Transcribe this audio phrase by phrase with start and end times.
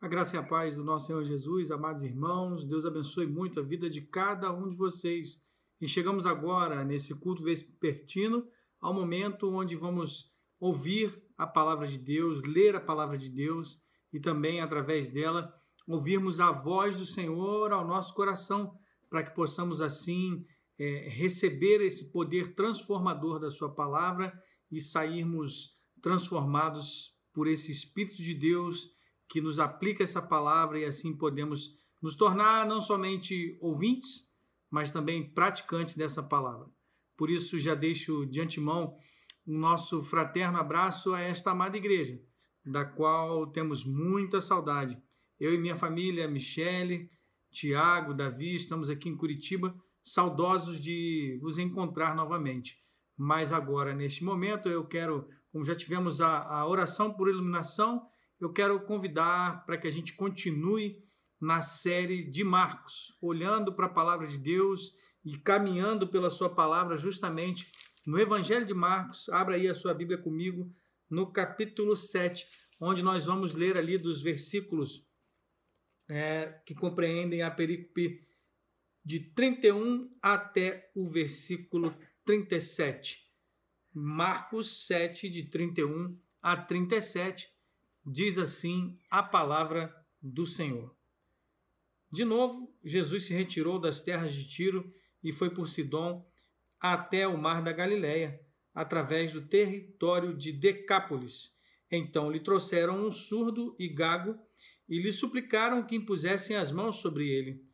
[0.00, 3.62] A graça e a paz do nosso Senhor Jesus, amados irmãos, Deus abençoe muito a
[3.62, 5.38] vida de cada um de vocês.
[5.78, 8.48] E chegamos agora, nesse culto vespertino,
[8.80, 13.78] ao momento onde vamos ouvir a palavra de Deus, ler a palavra de Deus
[14.10, 15.54] e também, através dela,
[15.86, 18.74] ouvirmos a voz do Senhor ao nosso coração,
[19.10, 20.46] para que possamos assim
[20.78, 24.32] é, receber esse poder transformador da Sua palavra
[24.72, 28.98] e sairmos transformados por esse Espírito de Deus
[29.30, 34.28] que nos aplica essa palavra e assim podemos nos tornar não somente ouvintes,
[34.68, 36.66] mas também praticantes dessa palavra.
[37.16, 38.96] Por isso, já deixo de antemão
[39.46, 42.20] o nosso fraterno abraço a esta amada igreja,
[42.64, 44.98] da qual temos muita saudade.
[45.38, 47.08] Eu e minha família, Michele,
[47.50, 52.78] Tiago, Davi, estamos aqui em Curitiba, saudosos de vos encontrar novamente.
[53.16, 58.08] Mas agora, neste momento, eu quero, como já tivemos a, a oração por iluminação,
[58.40, 61.04] eu quero convidar para que a gente continue
[61.40, 66.96] na série de Marcos, olhando para a palavra de Deus e caminhando pela sua palavra
[66.96, 67.70] justamente
[68.06, 69.28] no Evangelho de Marcos.
[69.28, 70.74] Abra aí a sua Bíblia comigo
[71.08, 72.46] no capítulo 7,
[72.80, 75.06] onde nós vamos ler ali dos versículos
[76.08, 78.26] é, que compreendem a perícope
[79.04, 81.94] de 31 até o versículo
[82.24, 83.18] 37.
[83.92, 87.48] Marcos 7, de 31 a 37
[88.04, 90.94] diz assim a palavra do Senhor.
[92.10, 94.92] De novo, Jesus se retirou das terras de Tiro
[95.22, 96.26] e foi por Sidom
[96.80, 98.40] até o mar da Galiléia,
[98.74, 101.54] através do território de Decápolis.
[101.90, 104.36] Então lhe trouxeram um surdo e gago
[104.88, 107.64] e lhe suplicaram que impusessem as mãos sobre ele.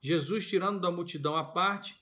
[0.00, 1.96] Jesus, tirando da multidão à parte,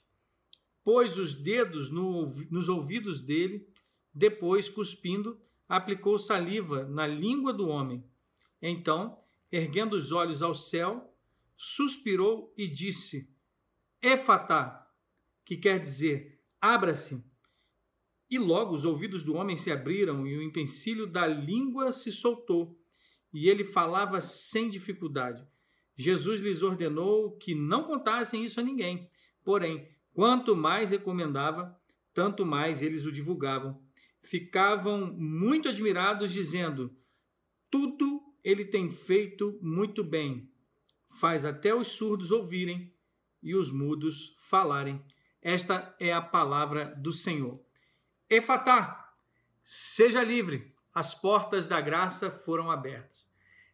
[0.83, 3.67] pôs os dedos no, nos ouvidos dele,
[4.13, 5.41] depois, cuspindo,
[5.77, 8.05] aplicou saliva na língua do homem.
[8.63, 9.19] Então,
[9.51, 11.13] erguendo os olhos ao céu,
[11.57, 13.29] suspirou e disse:
[14.01, 14.89] Efatá,
[15.45, 17.25] que quer dizer abra-se.
[18.31, 22.79] E logo os ouvidos do homem se abriram e o empecilho da língua se soltou,
[23.33, 25.47] e ele falava sem dificuldade.
[25.97, 29.09] Jesus lhes ordenou que não contassem isso a ninguém.
[29.45, 31.79] Porém, quanto mais recomendava,
[32.13, 33.84] tanto mais eles o divulgavam
[34.25, 36.97] ficavam muito admirados, dizendo:
[37.71, 40.51] Tudo ele tem feito muito bem,
[41.21, 42.93] faz até os surdos ouvirem
[43.43, 45.03] e os mudos falarem.
[45.41, 47.63] Esta é a palavra do Senhor.
[48.29, 49.15] Efatá,
[49.63, 53.29] seja livre, as portas da graça foram abertas.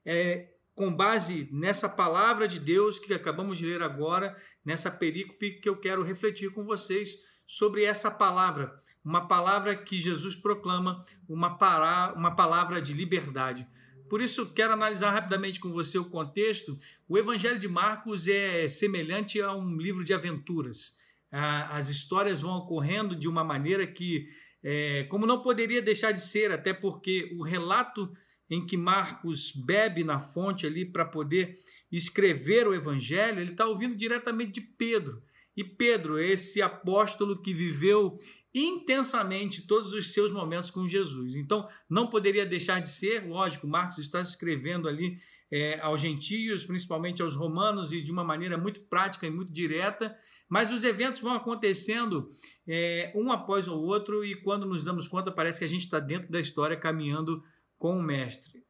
[0.04, 5.68] É com base nessa palavra de Deus que acabamos de ler agora, nessa perícope que
[5.68, 12.12] eu quero refletir com vocês sobre essa palavra uma palavra que Jesus proclama, uma, para,
[12.14, 13.66] uma palavra de liberdade.
[14.08, 16.78] Por isso, quero analisar rapidamente com você o contexto.
[17.08, 20.98] O Evangelho de Marcos é semelhante a um livro de aventuras.
[21.30, 24.28] As histórias vão ocorrendo de uma maneira que,
[24.64, 28.12] é, como não poderia deixar de ser, até porque o relato
[28.50, 31.56] em que Marcos bebe na fonte ali para poder
[31.90, 35.22] escrever o Evangelho, ele está ouvindo diretamente de Pedro.
[35.56, 38.18] E Pedro, esse apóstolo que viveu
[38.54, 41.34] intensamente todos os seus momentos com Jesus.
[41.34, 45.18] Então, não poderia deixar de ser, lógico, Marcos está escrevendo ali
[45.50, 50.16] é, aos gentios, principalmente aos romanos, e de uma maneira muito prática e muito direta,
[50.48, 52.32] mas os eventos vão acontecendo
[52.66, 56.00] é, um após o outro, e quando nos damos conta, parece que a gente está
[56.00, 57.42] dentro da história caminhando
[57.78, 58.62] com o Mestre.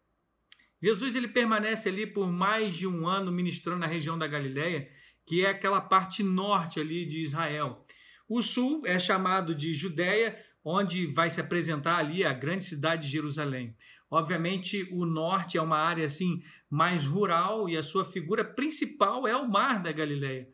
[0.83, 4.91] Jesus ele permanece ali por mais de um ano ministrando na região da Galileia,
[5.27, 7.85] que é aquela parte norte ali de Israel.
[8.31, 13.13] O sul é chamado de Judéia, onde vai se apresentar ali a grande cidade de
[13.13, 13.75] Jerusalém.
[14.09, 19.37] Obviamente, o norte é uma área assim mais rural e a sua figura principal é
[19.37, 20.49] o mar da Galileia.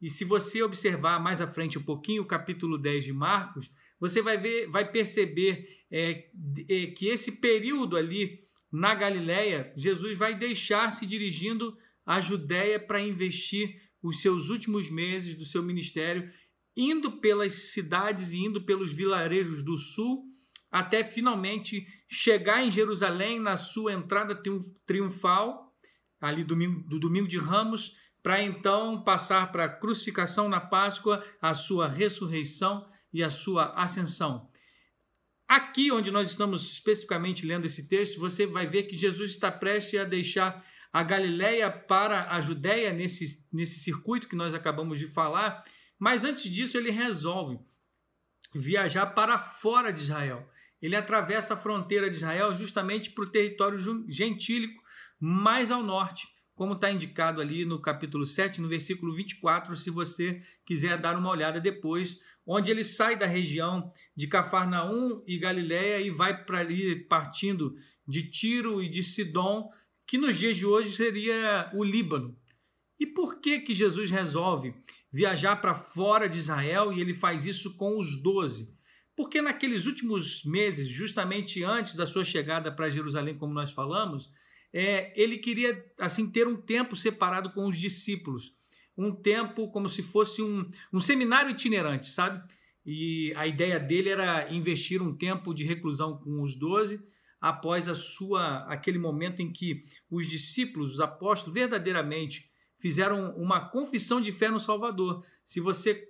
[0.00, 4.22] E se você observar mais à frente um pouquinho o capítulo 10 de Marcos, você
[4.22, 6.28] vai ver, vai perceber é,
[6.70, 13.00] é, que esse período ali na Galileia, Jesus vai deixar se dirigindo à Judéia para
[13.00, 16.30] investir os seus últimos meses do seu ministério
[16.76, 20.24] indo pelas cidades e indo pelos vilarejos do sul,
[20.70, 24.40] até finalmente chegar em Jerusalém na sua entrada
[24.84, 25.74] triunfal,
[26.20, 31.88] ali do domingo de Ramos, para então passar para a crucificação na Páscoa, a sua
[31.88, 34.50] ressurreição e a sua ascensão.
[35.48, 40.00] Aqui onde nós estamos especificamente lendo esse texto, você vai ver que Jesus está prestes
[40.00, 45.62] a deixar a Galileia para a Judéia nesse, nesse circuito que nós acabamos de falar,
[45.98, 47.58] mas antes disso, ele resolve
[48.54, 50.48] viajar para fora de Israel.
[50.80, 53.78] Ele atravessa a fronteira de Israel justamente para o território
[54.08, 54.82] gentílico,
[55.18, 60.42] mais ao norte, como está indicado ali no capítulo 7, no versículo 24, se você
[60.64, 66.10] quiser dar uma olhada depois, onde ele sai da região de Cafarnaum e Galiléia e
[66.10, 67.76] vai para ali partindo
[68.06, 69.70] de Tiro e de Sidom,
[70.06, 72.36] que nos dias de hoje seria o Líbano.
[72.98, 74.74] E por que que Jesus resolve
[75.16, 78.68] viajar para fora de Israel e ele faz isso com os doze?
[79.16, 84.30] Porque naqueles últimos meses, justamente antes da sua chegada para Jerusalém, como nós falamos,
[84.74, 88.52] é, ele queria assim ter um tempo separado com os discípulos,
[88.94, 92.46] um tempo como se fosse um, um seminário itinerante, sabe?
[92.84, 97.00] E a ideia dele era investir um tempo de reclusão com os doze
[97.40, 104.20] após a sua aquele momento em que os discípulos, os apóstolos, verdadeiramente fizeram uma confissão
[104.20, 105.24] de fé no Salvador.
[105.44, 106.06] Se você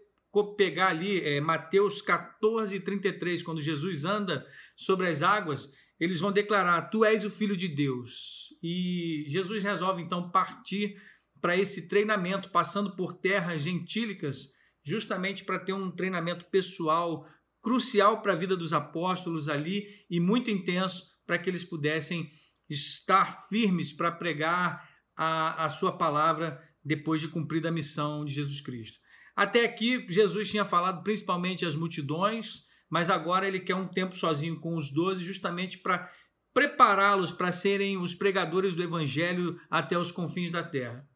[0.57, 4.47] pegar ali é, Mateus 14, 33, quando Jesus anda
[4.77, 8.55] sobre as águas, eles vão declarar: Tu és o Filho de Deus.
[8.63, 11.01] E Jesus resolve então partir
[11.41, 14.53] para esse treinamento, passando por terras gentílicas,
[14.85, 17.27] justamente para ter um treinamento pessoal
[17.63, 22.31] crucial para a vida dos apóstolos ali e muito intenso para que eles pudessem
[22.69, 28.61] estar firmes para pregar a, a sua palavra depois de cumprida a missão de Jesus
[28.61, 28.99] Cristo.
[29.35, 34.61] Até aqui, Jesus tinha falado principalmente às multidões, mas agora ele quer um tempo sozinho
[34.61, 36.11] com os doze, justamente para
[36.55, 41.07] prepará-los para serem os pregadores do evangelho até os confins da terra.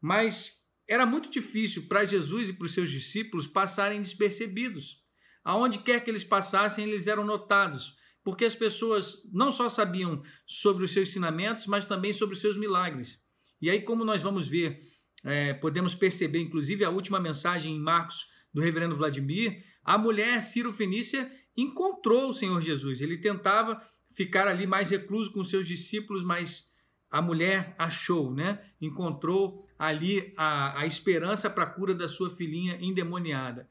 [0.00, 0.52] Mas
[0.86, 5.02] era muito difícil para Jesus e para os seus discípulos passarem despercebidos.
[5.42, 10.84] Aonde quer que eles passassem, eles eram notados, porque as pessoas não só sabiam sobre
[10.84, 13.20] os seus ensinamentos, mas também sobre os seus milagres.
[13.60, 14.80] E aí, como nós vamos ver,
[15.24, 20.72] é, podemos perceber, inclusive, a última mensagem em Marcos do reverendo Vladimir, a mulher Ciro
[20.72, 23.00] Fenícia encontrou o Senhor Jesus.
[23.00, 23.82] Ele tentava
[24.14, 26.72] ficar ali mais recluso com seus discípulos, mas
[27.10, 28.60] a mulher achou, né?
[28.80, 33.68] Encontrou ali a, a esperança para a cura da sua filhinha endemoniada.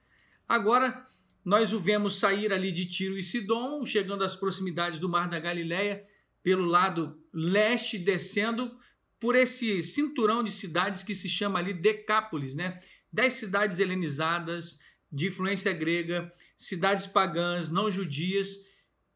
[0.47, 1.05] Agora,
[1.43, 5.39] nós o vemos sair ali de Tiro e Sidom, chegando às proximidades do Mar da
[5.39, 6.03] Galileia,
[6.41, 8.71] pelo lado leste, descendo
[9.19, 12.79] por esse cinturão de cidades que se chama ali Decápolis, né?
[13.11, 14.79] Dez cidades helenizadas,
[15.11, 18.49] de influência grega, cidades pagãs, não judias,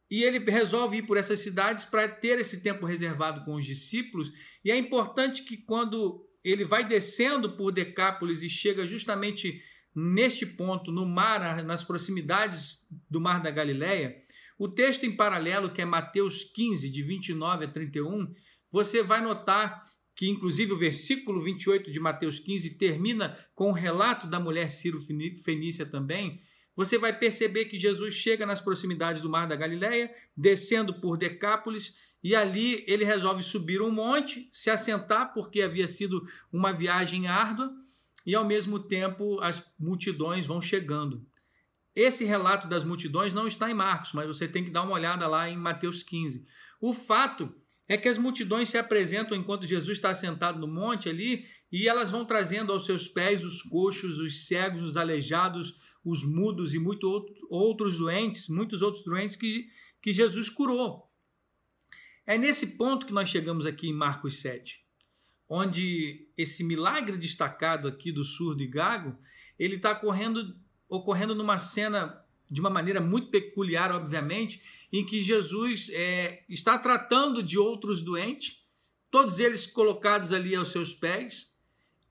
[0.09, 4.31] e ele resolve ir por essas cidades para ter esse tempo reservado com os discípulos.
[4.63, 9.61] E é importante que quando ele vai descendo por Decápolis e chega justamente
[9.95, 14.21] neste ponto, no mar, nas proximidades do Mar da Galileia,
[14.57, 18.33] o texto em paralelo, que é Mateus 15, de 29 a 31,
[18.71, 19.85] você vai notar
[20.15, 24.99] que inclusive o versículo 28 de Mateus 15 termina com o relato da mulher Ciro
[24.99, 26.41] Fenícia também,
[26.75, 31.97] você vai perceber que Jesus chega nas proximidades do Mar da Galileia, descendo por Decápolis,
[32.23, 37.71] e ali ele resolve subir um monte, se assentar, porque havia sido uma viagem árdua,
[38.25, 41.25] e ao mesmo tempo as multidões vão chegando.
[41.95, 45.27] Esse relato das multidões não está em Marcos, mas você tem que dar uma olhada
[45.27, 46.45] lá em Mateus 15.
[46.79, 47.53] O fato
[47.91, 52.09] é que as multidões se apresentam enquanto Jesus está sentado no monte ali e elas
[52.09, 57.05] vão trazendo aos seus pés os coxos, os cegos, os aleijados, os mudos e muito
[57.49, 59.67] outros doentes, muitos outros doentes que,
[60.01, 61.11] que Jesus curou.
[62.25, 64.81] É nesse ponto que nós chegamos aqui em Marcos 7,
[65.49, 69.19] onde esse milagre destacado aqui do surdo e gago,
[69.59, 69.91] ele está
[70.87, 77.41] ocorrendo numa cena de uma maneira muito peculiar, obviamente, em que Jesus é, está tratando
[77.41, 78.61] de outros doentes,
[79.09, 81.49] todos eles colocados ali aos seus pés,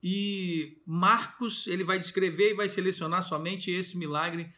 [0.03, 4.51] e Marcos ele vai descrever e vai selecionar somente esse milagre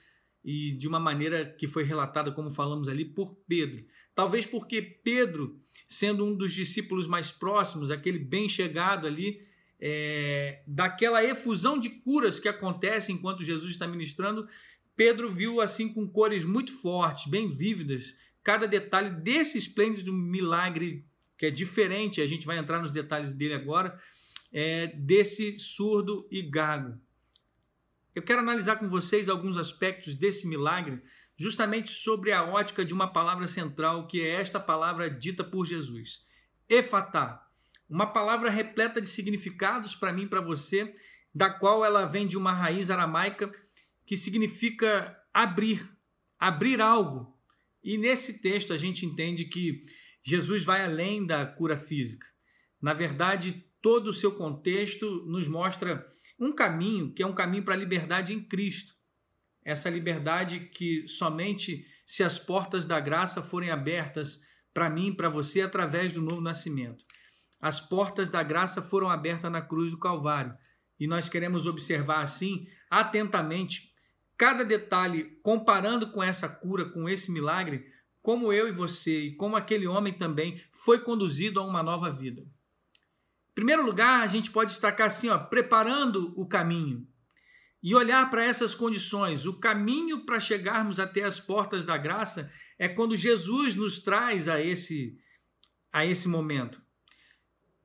[0.43, 3.85] e de uma maneira que foi relatada, como falamos ali, por Pedro.
[4.15, 9.45] Talvez porque Pedro, sendo um dos discípulos mais próximos, aquele bem chegado ali,
[9.79, 14.47] é, daquela efusão de curas que acontece enquanto Jesus está ministrando,
[14.95, 21.05] Pedro viu assim com cores muito fortes, bem vívidas, cada detalhe desse esplêndido milagre
[21.37, 23.99] que é diferente, a gente vai entrar nos detalhes dele agora,
[24.51, 26.97] é, desse surdo e gago.
[28.15, 31.01] Eu quero analisar com vocês alguns aspectos desse milagre,
[31.35, 36.23] justamente sobre a ótica de uma palavra central, que é esta palavra dita por Jesus.
[36.69, 37.45] Efatá,
[37.89, 40.95] uma palavra repleta de significados para mim e para você,
[41.33, 43.51] da qual ela vem de uma raiz aramaica
[44.13, 45.89] que significa abrir,
[46.39, 47.35] abrir algo.
[47.83, 49.87] E nesse texto a gente entende que
[50.23, 52.27] Jesus vai além da cura física.
[52.79, 56.07] Na verdade, todo o seu contexto nos mostra
[56.39, 58.93] um caminho, que é um caminho para a liberdade em Cristo.
[59.65, 64.39] Essa liberdade que somente se as portas da graça forem abertas
[64.75, 67.03] para mim, para você, através do novo nascimento.
[67.59, 70.53] as portas da graça foram abertas na cruz do Calvário.
[70.99, 73.92] E nós queremos observar assim, atentamente,
[74.43, 77.89] cada detalhe, comparando com essa cura, com esse milagre,
[78.21, 82.41] como eu e você, e como aquele homem também foi conduzido a uma nova vida.
[82.41, 87.07] Em primeiro lugar, a gente pode destacar assim, ó, preparando o caminho
[87.81, 89.45] e olhar para essas condições.
[89.45, 94.61] O caminho para chegarmos até as portas da graça é quando Jesus nos traz a
[94.61, 95.17] esse
[95.89, 96.81] a esse momento.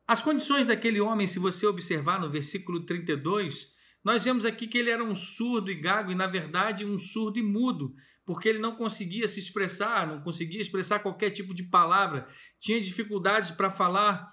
[0.09, 4.91] As condições daquele homem, se você observar no versículo 32, nós vemos aqui que ele
[4.91, 8.77] era um surdo e gago e na verdade um surdo e mudo, porque ele não
[8.77, 12.29] conseguia se expressar, não conseguia expressar qualquer tipo de palavra,
[12.61, 14.33] tinha dificuldades para falar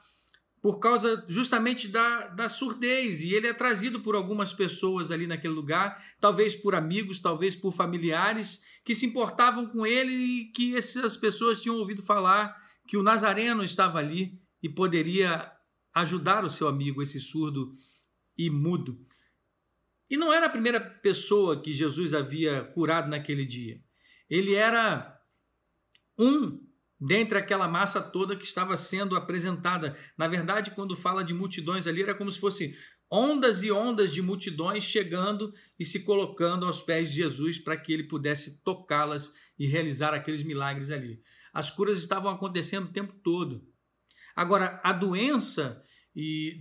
[0.66, 3.22] por causa justamente da, da surdez.
[3.22, 7.72] E ele é trazido por algumas pessoas ali naquele lugar, talvez por amigos, talvez por
[7.72, 13.04] familiares, que se importavam com ele e que essas pessoas tinham ouvido falar que o
[13.04, 15.52] Nazareno estava ali e poderia
[15.94, 17.78] ajudar o seu amigo, esse surdo
[18.36, 19.05] e mudo.
[20.10, 23.82] E não era a primeira pessoa que Jesus havia curado naquele dia.
[24.30, 25.20] Ele era
[26.18, 26.64] um
[27.00, 29.98] dentre aquela massa toda que estava sendo apresentada.
[30.18, 32.78] Na verdade, quando fala de multidões ali, era como se fosse
[33.12, 37.94] ondas e ondas de multidões chegando e se colocando aos pés de Jesus para que
[37.94, 41.22] ele pudesse tocá-las e realizar aqueles milagres ali.
[41.54, 43.66] As curas estavam acontecendo o tempo todo.
[44.36, 45.82] Agora, a doença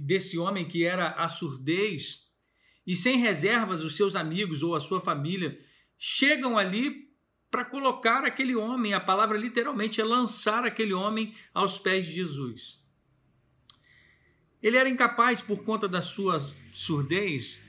[0.01, 2.24] desse homem que era a surdez,
[2.87, 5.59] e sem reservas os seus amigos ou a sua família
[5.99, 7.09] chegam ali
[7.51, 12.83] para colocar aquele homem, a palavra literalmente é lançar aquele homem aos pés de Jesus.
[14.61, 16.41] Ele era incapaz, por conta da sua
[16.73, 17.65] surdez,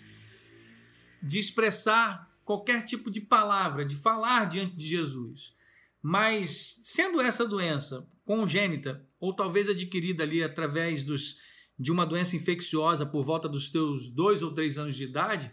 [1.22, 5.54] de expressar qualquer tipo de palavra, de falar diante de Jesus.
[6.02, 11.38] Mas, sendo essa doença congênita, ou talvez adquirida ali através dos,
[11.78, 15.52] de uma doença infecciosa por volta dos teus dois ou três anos de idade,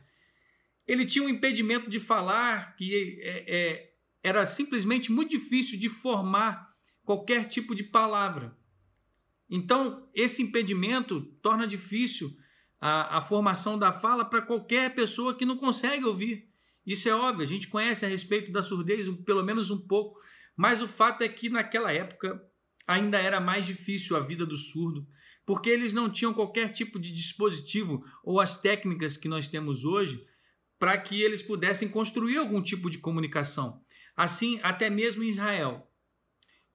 [0.87, 6.71] ele tinha um impedimento de falar que é, é, era simplesmente muito difícil de formar
[7.05, 8.57] qualquer tipo de palavra.
[9.51, 12.35] Então, esse impedimento torna difícil
[12.81, 16.49] a, a formação da fala para qualquer pessoa que não consegue ouvir.
[16.87, 20.19] Isso é óbvio, a gente conhece a respeito da surdez pelo menos um pouco,
[20.57, 22.43] mas o fato é que naquela época
[22.87, 25.07] ainda era mais difícil a vida do surdo,
[25.45, 30.25] porque eles não tinham qualquer tipo de dispositivo ou as técnicas que nós temos hoje
[30.79, 33.81] para que eles pudessem construir algum tipo de comunicação.
[34.17, 35.89] Assim, até mesmo em Israel,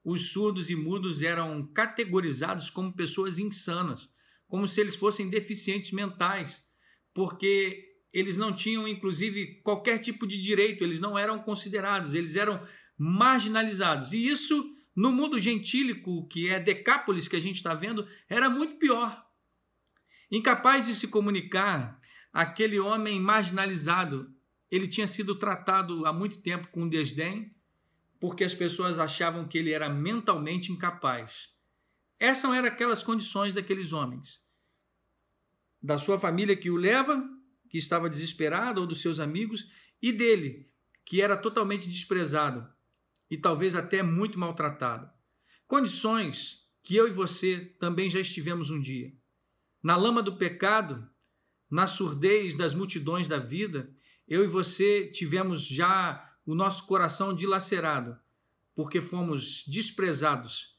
[0.04, 4.12] os surdos e mudos eram categorizados como pessoas insanas,
[4.46, 6.64] como se eles fossem deficientes mentais,
[7.12, 12.66] porque eles não tinham, inclusive, qualquer tipo de direito, eles não eram considerados, eles eram
[12.96, 14.12] marginalizados.
[14.12, 14.64] E isso,
[14.98, 19.24] no mundo gentílico, que é Decápolis que a gente está vendo, era muito pior.
[20.28, 22.00] Incapaz de se comunicar,
[22.32, 24.34] aquele homem marginalizado
[24.68, 27.54] ele tinha sido tratado há muito tempo com desdém,
[28.18, 31.54] porque as pessoas achavam que ele era mentalmente incapaz.
[32.18, 34.42] Essas eram aquelas condições daqueles homens.
[35.80, 37.22] Da sua família que o leva,
[37.70, 39.70] que estava desesperado, ou dos seus amigos,
[40.02, 40.68] e dele,
[41.04, 42.68] que era totalmente desprezado
[43.30, 45.10] e talvez até muito maltratado.
[45.66, 49.12] Condições que eu e você também já estivemos um dia.
[49.82, 51.08] Na lama do pecado,
[51.70, 53.94] na surdez das multidões da vida,
[54.26, 58.18] eu e você tivemos já o nosso coração dilacerado,
[58.74, 60.78] porque fomos desprezados,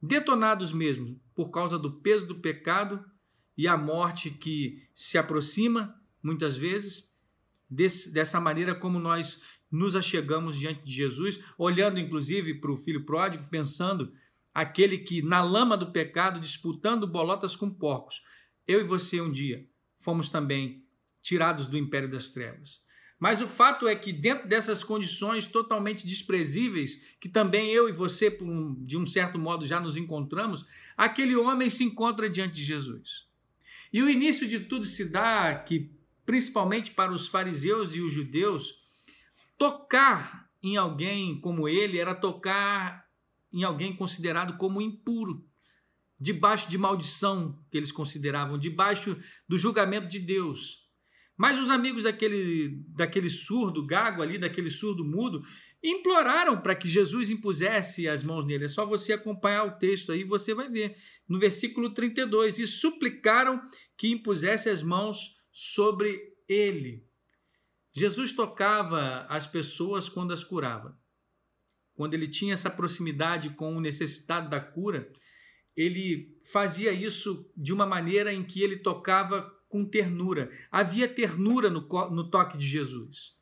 [0.00, 3.04] detonados mesmo, por causa do peso do pecado
[3.56, 7.12] e a morte que se aproxima, muitas vezes,
[7.68, 13.04] desse, dessa maneira como nós nos achegamos diante de Jesus, olhando inclusive para o filho
[13.04, 14.12] pródigo, pensando
[14.54, 18.22] aquele que na lama do pecado, disputando bolotas com porcos.
[18.66, 19.66] Eu e você um dia
[19.98, 20.84] fomos também
[21.20, 22.82] tirados do império das trevas.
[23.18, 28.30] Mas o fato é que, dentro dessas condições totalmente desprezíveis, que também eu e você,
[28.80, 30.64] de um certo modo, já nos encontramos,
[30.96, 33.26] aquele homem se encontra diante de Jesus.
[33.92, 35.90] E o início de tudo se dá que,
[36.24, 38.77] principalmente para os fariseus e os judeus,
[39.58, 43.04] tocar em alguém como ele era tocar
[43.52, 45.44] em alguém considerado como impuro,
[46.20, 50.86] debaixo de maldição que eles consideravam, debaixo do julgamento de Deus.
[51.36, 55.42] Mas os amigos daquele, daquele surdo gago ali, daquele surdo mudo,
[55.82, 58.64] imploraram para que Jesus impusesse as mãos nele.
[58.64, 60.96] É só você acompanhar o texto aí, você vai ver.
[61.28, 63.62] No versículo 32, e suplicaram
[63.96, 67.07] que impusesse as mãos sobre ele.
[67.98, 70.96] Jesus tocava as pessoas quando as curava.
[71.94, 75.10] Quando ele tinha essa proximidade com o necessitado da cura,
[75.76, 80.50] ele fazia isso de uma maneira em que ele tocava com ternura.
[80.70, 83.36] Havia ternura no, toque de Jesus.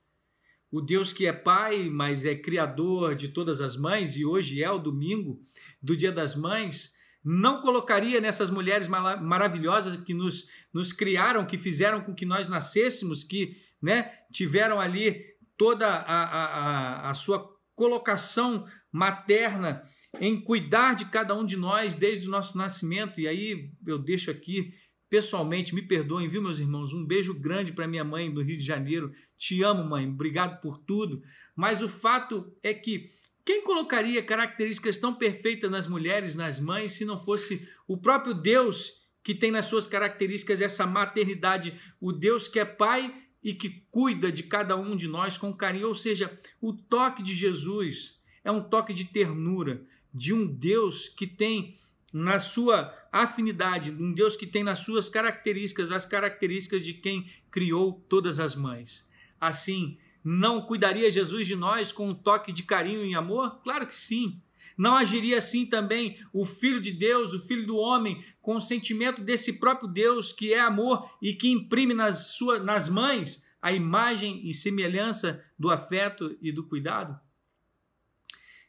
[0.71, 4.71] O Deus que é Pai, mas é Criador de todas as mães, e hoje é
[4.71, 5.41] o domingo
[5.81, 6.95] do Dia das Mães,
[7.25, 13.25] não colocaria nessas mulheres maravilhosas que nos, nos criaram, que fizeram com que nós nascêssemos,
[13.25, 15.25] que né, tiveram ali
[15.57, 19.83] toda a, a, a sua colocação materna
[20.21, 23.21] em cuidar de cada um de nós desde o nosso nascimento.
[23.21, 24.73] E aí eu deixo aqui
[25.09, 26.93] pessoalmente, me perdoem, viu, meus irmãos?
[26.93, 29.13] Um beijo grande para minha mãe do Rio de Janeiro.
[29.39, 30.09] Te amo, mãe.
[30.09, 31.23] Obrigado por tudo.
[31.55, 33.11] Mas o fato é que
[33.45, 38.93] quem colocaria características tão perfeitas nas mulheres, nas mães, se não fosse o próprio Deus
[39.23, 43.13] que tem nas suas características essa maternidade, o Deus que é pai
[43.43, 47.35] e que cuida de cada um de nós com carinho, ou seja, o toque de
[47.35, 51.79] Jesus é um toque de ternura de um Deus que tem
[52.13, 58.05] na sua afinidade, um Deus que tem nas suas características as características de quem criou
[58.09, 59.07] todas as mães.
[59.41, 63.61] Assim, não cuidaria Jesus de nós com um toque de carinho e amor?
[63.63, 64.41] Claro que sim.
[64.77, 69.23] Não agiria assim também o Filho de Deus, o Filho do homem, com o sentimento
[69.23, 74.47] desse próprio Deus que é amor e que imprime nas, suas, nas mães a imagem
[74.47, 77.19] e semelhança do afeto e do cuidado?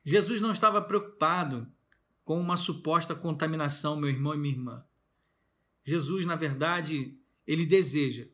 [0.04, 1.68] Jesus não estava preocupado
[2.24, 4.86] com uma suposta contaminação, meu irmão e minha irmã.
[5.84, 8.28] Jesus, na verdade, ele deseja.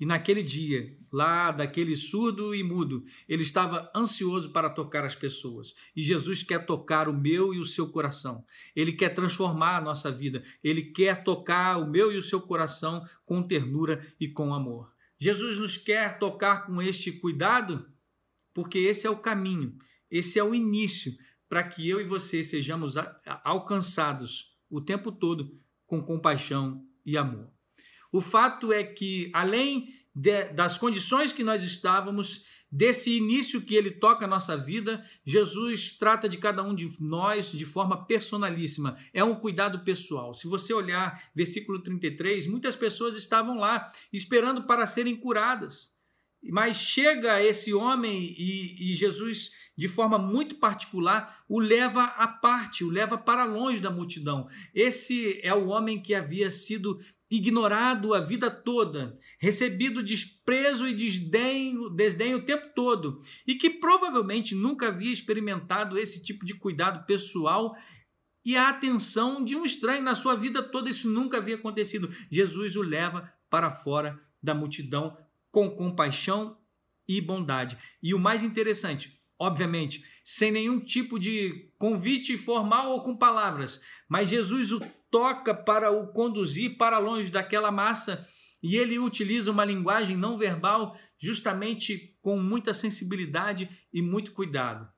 [0.00, 5.74] E naquele dia, lá daquele surdo e mudo, ele estava ansioso para tocar as pessoas.
[5.96, 8.44] E Jesus quer tocar o meu e o seu coração.
[8.76, 10.44] Ele quer transformar a nossa vida.
[10.62, 14.92] Ele quer tocar o meu e o seu coração com ternura e com amor.
[15.18, 17.90] Jesus nos quer tocar com este cuidado,
[18.54, 19.76] porque esse é o caminho,
[20.08, 21.12] esse é o início
[21.48, 22.94] para que eu e você sejamos
[23.42, 27.57] alcançados o tempo todo com compaixão e amor.
[28.12, 33.90] O fato é que, além de, das condições que nós estávamos, desse início que ele
[33.90, 38.96] toca a nossa vida, Jesus trata de cada um de nós de forma personalíssima.
[39.12, 40.34] É um cuidado pessoal.
[40.34, 45.96] Se você olhar versículo 33, muitas pessoas estavam lá esperando para serem curadas.
[46.42, 52.82] Mas chega esse homem e, e Jesus de forma muito particular, o leva à parte,
[52.82, 54.48] o leva para longe da multidão.
[54.74, 56.98] Esse é o homem que havia sido
[57.30, 61.76] ignorado a vida toda, recebido desprezo e desdém,
[62.34, 67.76] o tempo todo, e que provavelmente nunca havia experimentado esse tipo de cuidado pessoal
[68.44, 70.88] e a atenção de um estranho na sua vida toda.
[70.88, 72.10] Isso nunca havia acontecido.
[72.30, 75.16] Jesus o leva para fora da multidão
[75.50, 76.56] com compaixão
[77.06, 77.76] e bondade.
[78.02, 84.28] E o mais interessante, obviamente, sem nenhum tipo de convite formal ou com palavras, mas
[84.30, 88.26] Jesus o toca para o conduzir para longe daquela massa
[88.62, 94.88] e ele utiliza uma linguagem não verbal justamente com muita sensibilidade e muito cuidado.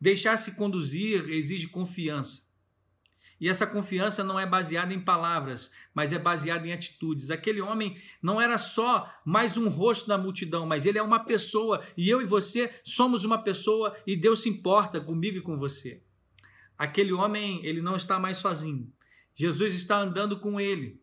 [0.00, 2.46] Deixar-se conduzir exige confiança.
[3.40, 7.30] E essa confiança não é baseada em palavras, mas é baseada em atitudes.
[7.30, 11.84] Aquele homem não era só mais um rosto da multidão, mas ele é uma pessoa,
[11.96, 16.02] e eu e você somos uma pessoa, e Deus se importa comigo e com você.
[16.76, 18.92] Aquele homem, ele não está mais sozinho.
[19.38, 21.00] Jesus está andando com ele.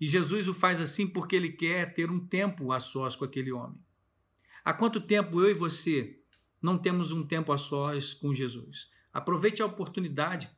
[0.00, 3.52] E Jesus o faz assim porque ele quer ter um tempo a sós com aquele
[3.52, 3.78] homem.
[4.64, 6.18] Há quanto tempo eu e você
[6.62, 8.88] não temos um tempo a sós com Jesus?
[9.12, 10.50] Aproveite a oportunidade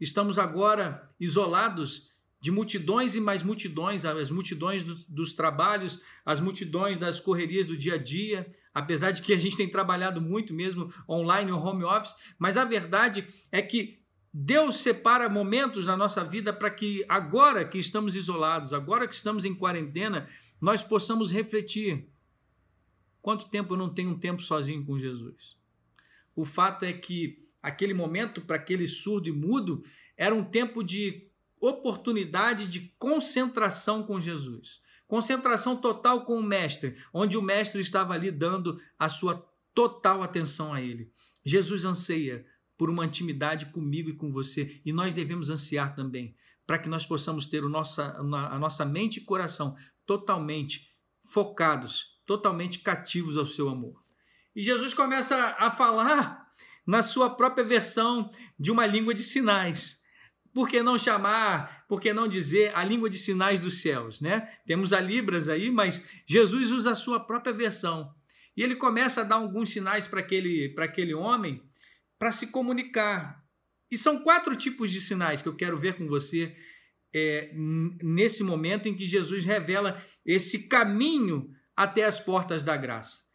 [0.00, 6.98] Estamos agora isolados de multidões e mais multidões, as multidões do, dos trabalhos, as multidões
[6.98, 10.92] das correrias do dia a dia, apesar de que a gente tem trabalhado muito mesmo
[11.08, 13.98] online ou home office, mas a verdade é que
[14.38, 19.46] Deus separa momentos na nossa vida para que agora que estamos isolados, agora que estamos
[19.46, 20.28] em quarentena,
[20.60, 22.06] nós possamos refletir.
[23.22, 25.56] Quanto tempo eu não tenho um tempo sozinho com Jesus?
[26.34, 29.82] O fato é que aquele momento para aquele surdo e mudo
[30.18, 34.82] era um tempo de oportunidade de concentração com Jesus.
[35.08, 40.74] Concentração total com o mestre, onde o mestre estava ali dando a sua total atenção
[40.74, 41.10] a ele.
[41.42, 42.44] Jesus anseia
[42.76, 46.36] por uma intimidade comigo e com você, e nós devemos ansiar também,
[46.66, 50.90] para que nós possamos ter o nossa, a nossa mente e coração totalmente
[51.24, 54.02] focados, totalmente cativos ao seu amor.
[54.54, 56.46] E Jesus começa a falar
[56.86, 60.02] na sua própria versão de uma língua de sinais.
[60.54, 64.48] Por que não chamar, por que não dizer a língua de sinais dos céus, né?
[64.66, 68.14] Temos a Libras aí, mas Jesus usa a sua própria versão.
[68.56, 71.62] E ele começa a dar alguns sinais para aquele, para aquele homem
[72.18, 73.44] para se comunicar.
[73.90, 76.56] E são quatro tipos de sinais que eu quero ver com você
[77.14, 83.26] é, nesse momento em que Jesus revela esse caminho até as portas da graça.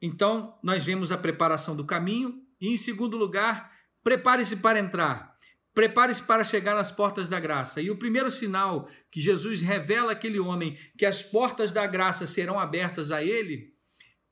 [0.00, 5.36] Então, nós vemos a preparação do caminho e, em segundo lugar, prepare-se para entrar.
[5.74, 7.82] Prepare-se para chegar nas portas da graça.
[7.82, 12.58] E o primeiro sinal que Jesus revela àquele homem que as portas da graça serão
[12.58, 13.74] abertas a ele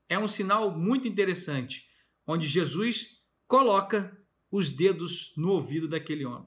[0.09, 1.85] é um sinal muito interessante,
[2.27, 3.13] onde Jesus
[3.47, 4.17] coloca
[4.51, 6.47] os dedos no ouvido daquele homem.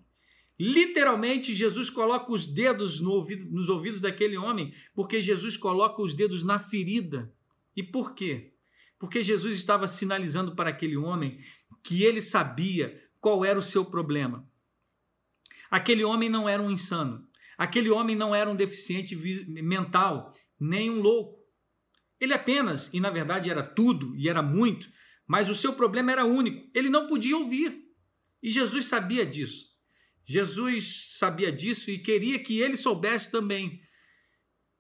[0.60, 6.14] Literalmente, Jesus coloca os dedos no ouvido, nos ouvidos daquele homem, porque Jesus coloca os
[6.14, 7.32] dedos na ferida.
[7.76, 8.54] E por quê?
[8.98, 11.40] Porque Jesus estava sinalizando para aquele homem
[11.84, 14.50] que ele sabia qual era o seu problema.
[15.70, 17.28] Aquele homem não era um insano.
[17.58, 21.38] Aquele homem não era um deficiente mental, nem um louco.
[22.20, 24.90] Ele apenas, e na verdade era tudo e era muito,
[25.28, 26.70] mas o seu problema era único.
[26.74, 27.86] Ele não podia ouvir.
[28.42, 29.68] E Jesus sabia disso.
[30.24, 33.82] Jesus sabia disso e queria que ele soubesse também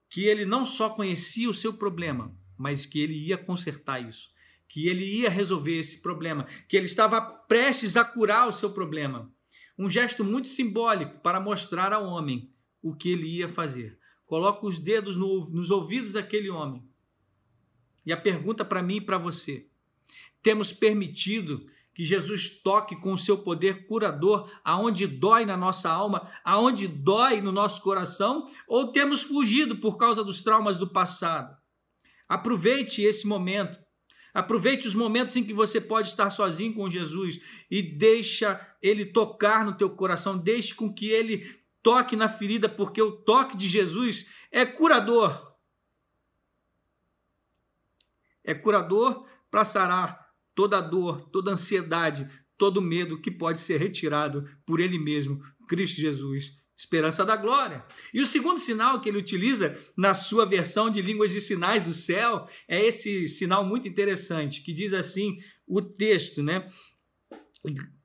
[0.10, 4.30] que ele não só conhecia o seu problema, mas que ele ia consertar isso,
[4.68, 9.32] que ele ia resolver esse problema, que ele estava prestes a curar o seu problema.
[9.78, 14.00] Um gesto muito simbólico para mostrar ao homem o que ele ia fazer.
[14.26, 16.84] Coloca os dedos no, nos ouvidos daquele homem.
[18.06, 19.70] E a pergunta para mim e para você:
[20.42, 21.66] temos permitido
[21.98, 27.42] que Jesus toque com o seu poder curador aonde dói na nossa alma, aonde dói
[27.42, 31.58] no nosso coração, ou temos fugido por causa dos traumas do passado?
[32.30, 33.80] Aproveite esse momento.
[34.32, 37.40] Aproveite os momentos em que você pode estar sozinho com Jesus
[37.72, 43.02] e deixa ele tocar no teu coração, deixe com que ele toque na ferida, porque
[43.02, 45.56] o toque de Jesus é curador.
[48.44, 50.27] É curador para sarar
[50.58, 56.58] toda dor, toda ansiedade, todo medo que pode ser retirado por Ele mesmo, Cristo Jesus,
[56.76, 57.86] esperança da glória.
[58.12, 61.94] E o segundo sinal que ele utiliza na sua versão de línguas de sinais do
[61.94, 66.68] céu é esse sinal muito interessante, que diz assim o texto, né?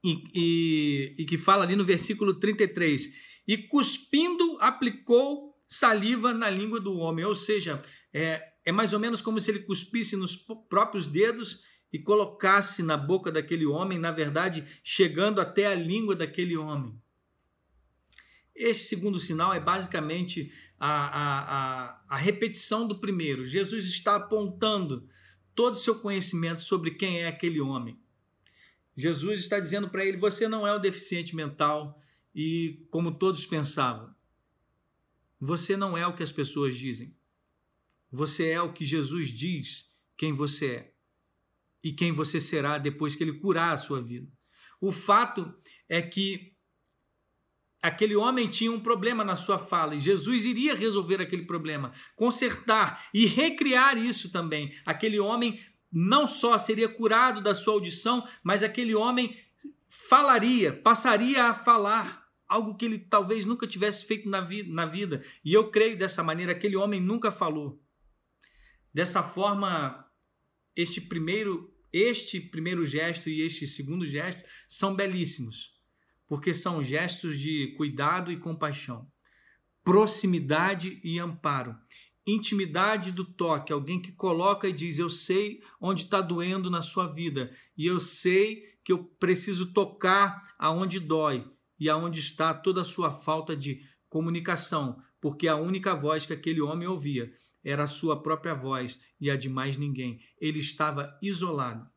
[0.05, 3.13] E, e, e que fala ali no versículo 33:
[3.47, 7.25] E cuspindo, aplicou saliva na língua do homem.
[7.25, 11.63] Ou seja, é, é mais ou menos como se ele cuspisse nos próprios dedos
[11.93, 16.99] e colocasse na boca daquele homem, na verdade, chegando até a língua daquele homem.
[18.55, 21.41] Este segundo sinal é basicamente a, a,
[21.89, 23.47] a, a repetição do primeiro.
[23.47, 25.09] Jesus está apontando
[25.55, 27.99] todo o seu conhecimento sobre quem é aquele homem.
[28.97, 32.01] Jesus está dizendo para ele: você não é um deficiente mental
[32.35, 34.15] e como todos pensavam.
[35.41, 37.15] Você não é o que as pessoas dizem.
[38.11, 40.92] Você é o que Jesus diz quem você é
[41.83, 44.29] e quem você será depois que ele curar a sua vida.
[44.81, 45.55] O fato
[45.89, 46.53] é que
[47.81, 53.07] aquele homem tinha um problema na sua fala e Jesus iria resolver aquele problema, consertar
[53.13, 54.73] e recriar isso também.
[54.87, 59.37] Aquele homem não só seria curado da sua audição, mas aquele homem
[59.89, 65.23] falaria, passaria a falar algo que ele talvez nunca tivesse feito na vida, na vida.
[65.45, 67.83] E eu creio dessa maneira, aquele homem nunca falou.
[68.93, 70.07] Dessa forma,
[70.77, 75.73] este primeiro este primeiro gesto e este segundo gesto são belíssimos,
[76.27, 79.07] porque são gestos de cuidado e compaixão,
[79.85, 81.77] proximidade e amparo,
[82.27, 87.07] intimidade do toque, alguém que coloca e diz: Eu sei onde está doendo na sua
[87.07, 91.45] vida, e eu sei que eu preciso tocar aonde dói
[91.79, 96.61] e aonde está toda a sua falta de comunicação, porque a única voz que aquele
[96.61, 97.33] homem ouvia
[97.65, 100.21] era a sua própria voz e a de mais ninguém.
[100.41, 101.89] Ele estava isolado.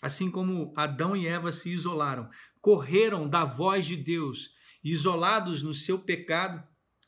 [0.00, 2.28] Assim como Adão e Eva se isolaram,
[2.60, 4.50] correram da voz de Deus,
[4.82, 6.66] isolados no seu pecado,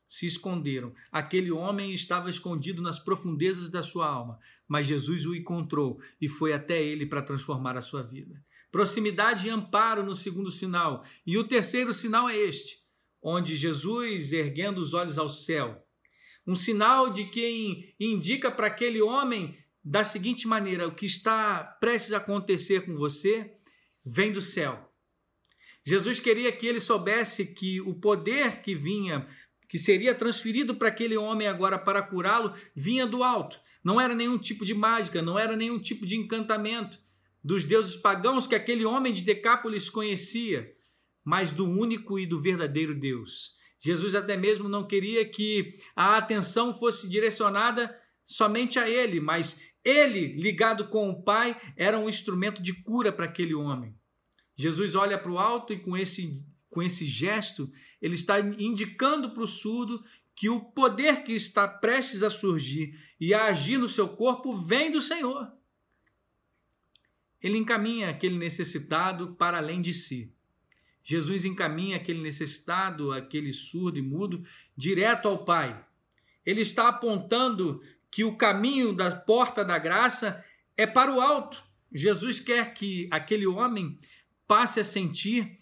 [0.08, 0.94] se esconderam.
[1.10, 6.52] Aquele homem estava escondido nas profundezas da sua alma, mas Jesus o encontrou e foi
[6.52, 8.40] até ele para transformar a sua vida.
[8.70, 11.04] Proximidade e amparo no segundo sinal.
[11.26, 12.78] E o terceiro sinal é este,
[13.20, 15.83] onde Jesus, erguendo os olhos ao céu,
[16.46, 22.12] um sinal de quem indica para aquele homem da seguinte maneira: o que está prestes
[22.12, 23.54] a acontecer com você
[24.04, 24.90] vem do céu.
[25.86, 29.28] Jesus queria que ele soubesse que o poder que vinha,
[29.68, 33.60] que seria transferido para aquele homem agora para curá-lo, vinha do alto.
[33.82, 36.98] Não era nenhum tipo de mágica, não era nenhum tipo de encantamento
[37.42, 40.72] dos deuses pagãos que aquele homem de Decápolis conhecia,
[41.22, 43.52] mas do único e do verdadeiro Deus.
[43.84, 47.94] Jesus até mesmo não queria que a atenção fosse direcionada
[48.24, 53.26] somente a ele, mas ele, ligado com o Pai, era um instrumento de cura para
[53.26, 53.94] aquele homem.
[54.56, 57.70] Jesus olha para o alto e com esse, com esse gesto,
[58.00, 60.02] ele está indicando para o surdo
[60.34, 64.90] que o poder que está prestes a surgir e a agir no seu corpo vem
[64.90, 65.52] do Senhor.
[67.38, 70.33] Ele encaminha aquele necessitado para além de si.
[71.04, 74.42] Jesus encaminha aquele necessitado, aquele surdo e mudo,
[74.76, 75.84] direto ao Pai.
[76.44, 80.42] Ele está apontando que o caminho da porta da graça
[80.76, 81.62] é para o alto.
[81.92, 83.98] Jesus quer que aquele homem
[84.46, 85.58] passe a sentir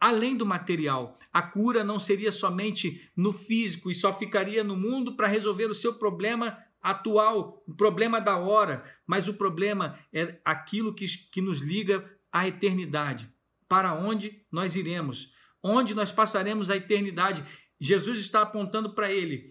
[0.00, 1.18] além do material.
[1.32, 5.74] A cura não seria somente no físico e só ficaria no mundo para resolver o
[5.74, 11.60] seu problema atual, o problema da hora, mas o problema é aquilo que, que nos
[11.60, 13.30] liga à eternidade.
[13.68, 15.32] Para onde nós iremos?
[15.62, 17.44] Onde nós passaremos a eternidade?
[17.80, 19.50] Jesus está apontando para ele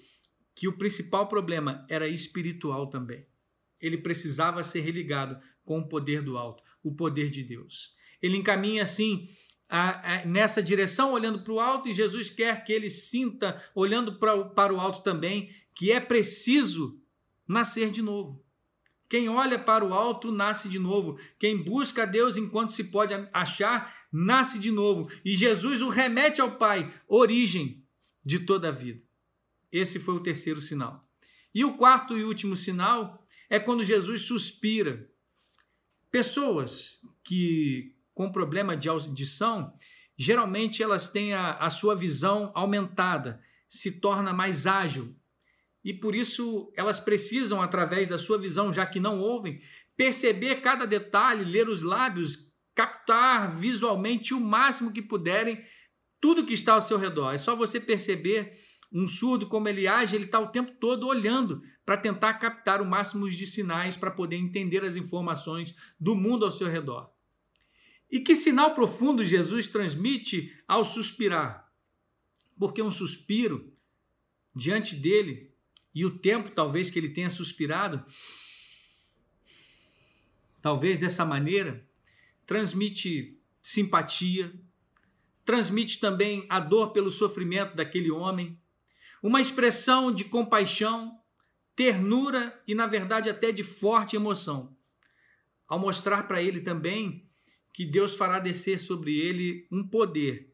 [0.55, 3.25] que o principal problema era espiritual também.
[3.79, 7.93] Ele precisava ser religado com o poder do alto, o poder de Deus.
[8.21, 9.29] Ele encaminha assim
[9.69, 14.17] a, a, nessa direção, olhando para o alto, e Jesus quer que ele sinta, olhando
[14.17, 16.99] pra, para o alto também, que é preciso
[17.47, 18.43] nascer de novo.
[19.09, 21.17] Quem olha para o alto nasce de novo.
[21.39, 25.09] Quem busca a Deus enquanto se pode achar, nasce de novo.
[25.23, 27.83] E Jesus o remete ao Pai, origem
[28.23, 29.01] de toda a vida.
[29.71, 31.07] Esse foi o terceiro sinal.
[31.53, 35.09] E o quarto e último sinal é quando Jesus suspira.
[36.11, 39.71] Pessoas que com problema de audição,
[40.17, 43.39] geralmente elas têm a, a sua visão aumentada,
[43.69, 45.15] se torna mais ágil.
[45.87, 49.61] E por isso elas precisam, através da sua visão, já que não ouvem,
[49.95, 55.63] perceber cada detalhe, ler os lábios, captar visualmente o máximo que puderem
[56.19, 57.31] tudo que está ao seu redor.
[57.31, 58.59] É só você perceber
[58.91, 62.85] um surdo como ele age, ele está o tempo todo olhando para tentar captar o
[62.85, 67.09] máximo de sinais para poder entender as informações do mundo ao seu redor.
[68.11, 71.71] E que sinal profundo Jesus transmite ao suspirar?
[72.59, 73.73] Porque um suspiro
[74.53, 75.55] diante dele
[75.93, 78.05] e o tempo talvez que ele tenha suspirado,
[80.61, 81.85] talvez dessa maneira,
[82.45, 84.53] transmite simpatia,
[85.43, 88.59] transmite também a dor pelo sofrimento daquele homem,
[89.21, 91.19] uma expressão de compaixão,
[91.75, 94.75] ternura e, na verdade, até de forte emoção.
[95.67, 97.27] Ao mostrar para ele também
[97.73, 100.53] que Deus fará descer sobre ele um poder,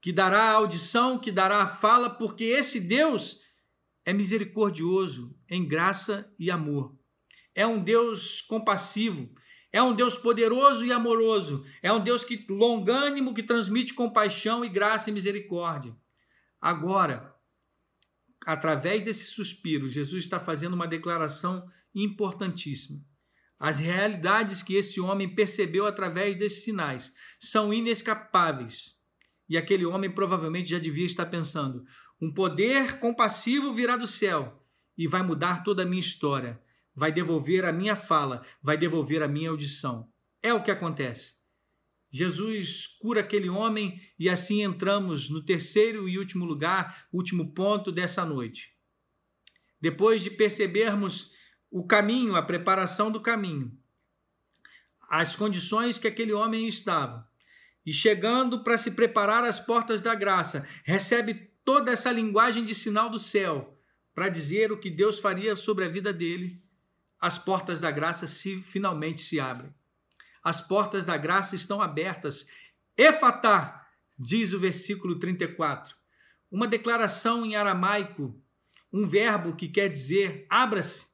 [0.00, 3.40] que dará audição, que dará fala, porque esse Deus
[4.04, 6.98] é misericordioso em graça e amor.
[7.54, 9.32] É um Deus compassivo,
[9.72, 14.68] é um Deus poderoso e amoroso, é um Deus que longânimo que transmite compaixão e
[14.68, 15.94] graça e misericórdia.
[16.60, 17.34] Agora,
[18.46, 23.00] através desse suspiro, Jesus está fazendo uma declaração importantíssima.
[23.58, 28.96] As realidades que esse homem percebeu através desses sinais são inescapáveis.
[29.48, 31.84] E aquele homem provavelmente já devia estar pensando:
[32.20, 34.62] um poder compassivo virá do céu
[34.96, 36.60] e vai mudar toda a minha história,
[36.94, 40.08] vai devolver a minha fala, vai devolver a minha audição.
[40.42, 41.40] É o que acontece.
[42.10, 48.24] Jesus cura aquele homem e assim entramos no terceiro e último lugar, último ponto dessa
[48.24, 48.74] noite.
[49.80, 51.32] Depois de percebermos
[51.70, 53.72] o caminho, a preparação do caminho,
[55.08, 57.28] as condições que aquele homem estava.
[57.86, 63.08] E chegando para se preparar às portas da graça, recebe toda essa linguagem de sinal
[63.10, 63.78] do céu
[64.14, 66.62] para dizer o que Deus faria sobre a vida dele.
[67.20, 69.74] As portas da graça se finalmente se abrem.
[70.42, 72.48] As portas da graça estão abertas.
[72.96, 73.86] Efatá,
[74.18, 75.94] diz o versículo 34.
[76.50, 78.40] Uma declaração em aramaico,
[78.92, 81.10] um verbo que quer dizer abra-se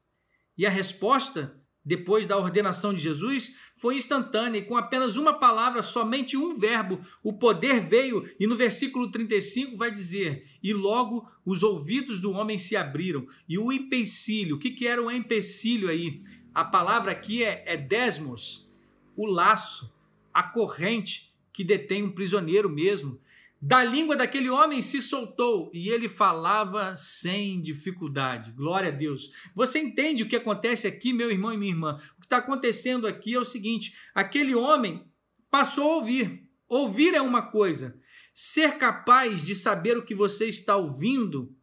[0.56, 5.82] e a resposta, depois da ordenação de Jesus, foi instantânea e com apenas uma palavra,
[5.82, 11.62] somente um verbo, o poder veio e no versículo 35 vai dizer: E logo os
[11.62, 13.28] ouvidos do homem se abriram.
[13.48, 16.24] E o empecilho, o que, que era o empecilho aí?
[16.52, 18.68] A palavra aqui é, é desmos,
[19.16, 19.94] o laço,
[20.34, 23.20] a corrente que detém um prisioneiro mesmo
[23.60, 28.52] da língua daquele homem se soltou e ele falava sem dificuldade.
[28.52, 29.32] Glória a Deus.
[29.54, 32.00] Você entende o que acontece aqui, meu irmão e minha irmã?
[32.16, 35.04] O que está acontecendo aqui é o seguinte: aquele homem
[35.50, 36.46] passou a ouvir.
[36.68, 37.98] Ouvir é uma coisa,
[38.34, 41.54] ser capaz de saber o que você está ouvindo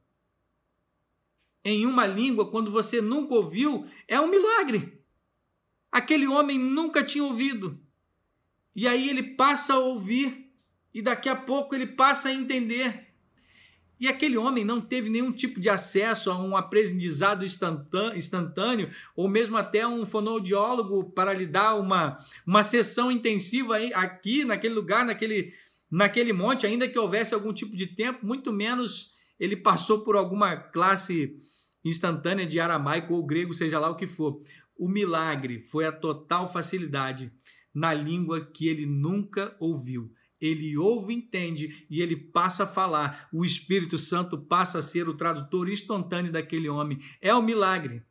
[1.63, 4.99] em uma língua quando você nunca ouviu é um milagre.
[5.91, 7.79] Aquele homem nunca tinha ouvido.
[8.75, 10.42] E aí ele passa a ouvir
[10.93, 13.07] e daqui a pouco ele passa a entender.
[13.99, 19.55] E aquele homem não teve nenhum tipo de acesso a um aprendizado instantâneo, ou mesmo
[19.55, 25.53] até um fonoaudiólogo para lhe dar uma, uma sessão intensiva aqui, naquele lugar, naquele,
[25.89, 30.57] naquele monte, ainda que houvesse algum tipo de tempo, muito menos ele passou por alguma
[30.57, 31.37] classe
[31.83, 34.41] instantânea de aramaico ou grego, seja lá o que for.
[34.77, 37.31] O milagre foi a total facilidade
[37.73, 40.11] na língua que ele nunca ouviu
[40.45, 43.29] ele ouve, entende e ele passa a falar.
[43.31, 46.99] O Espírito Santo passa a ser o tradutor instantâneo daquele homem.
[47.21, 48.03] É o milagre.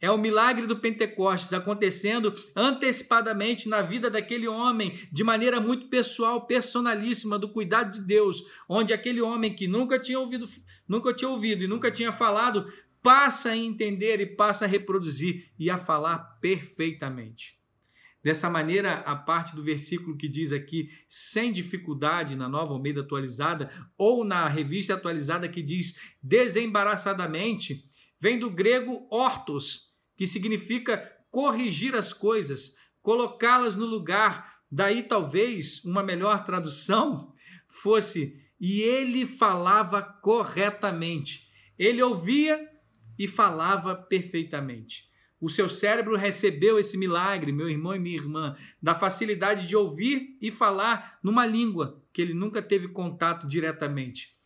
[0.00, 6.46] É o milagre do Pentecostes acontecendo antecipadamente na vida daquele homem, de maneira muito pessoal,
[6.46, 10.48] personalíssima, do cuidado de Deus, onde aquele homem que nunca tinha ouvido,
[10.88, 12.66] nunca tinha ouvido e nunca tinha falado,
[13.02, 17.59] passa a entender e passa a reproduzir e a falar perfeitamente.
[18.22, 23.70] Dessa maneira, a parte do versículo que diz aqui, sem dificuldade, na nova Almeida atualizada,
[23.96, 27.84] ou na revista atualizada que diz desembaraçadamente,
[28.20, 30.98] vem do grego ortos, que significa
[31.30, 34.60] corrigir as coisas, colocá-las no lugar.
[34.70, 37.32] Daí, talvez, uma melhor tradução
[37.68, 41.48] fosse: e ele falava corretamente.
[41.78, 42.68] Ele ouvia
[43.18, 45.09] e falava perfeitamente.
[45.40, 50.36] O seu cérebro recebeu esse milagre, meu irmão e minha irmã, da facilidade de ouvir
[50.40, 54.36] e falar numa língua que ele nunca teve contato diretamente.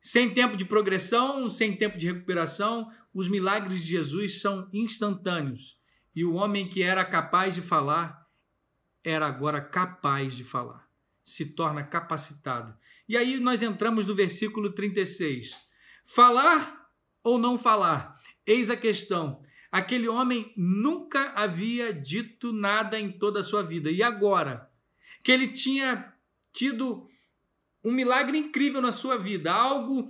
[0.00, 5.78] Sem tempo de progressão, sem tempo de recuperação, os milagres de Jesus são instantâneos.
[6.14, 8.26] E o homem que era capaz de falar
[9.02, 10.86] era agora capaz de falar,
[11.24, 12.76] se torna capacitado.
[13.08, 15.56] E aí nós entramos no versículo 36.
[16.04, 16.88] Falar
[17.22, 18.18] ou não falar?
[18.46, 19.42] Eis a questão.
[19.70, 23.90] Aquele homem nunca havia dito nada em toda a sua vida.
[23.90, 24.70] E agora?
[25.22, 26.12] Que ele tinha
[26.52, 27.08] tido
[27.84, 30.08] um milagre incrível na sua vida, algo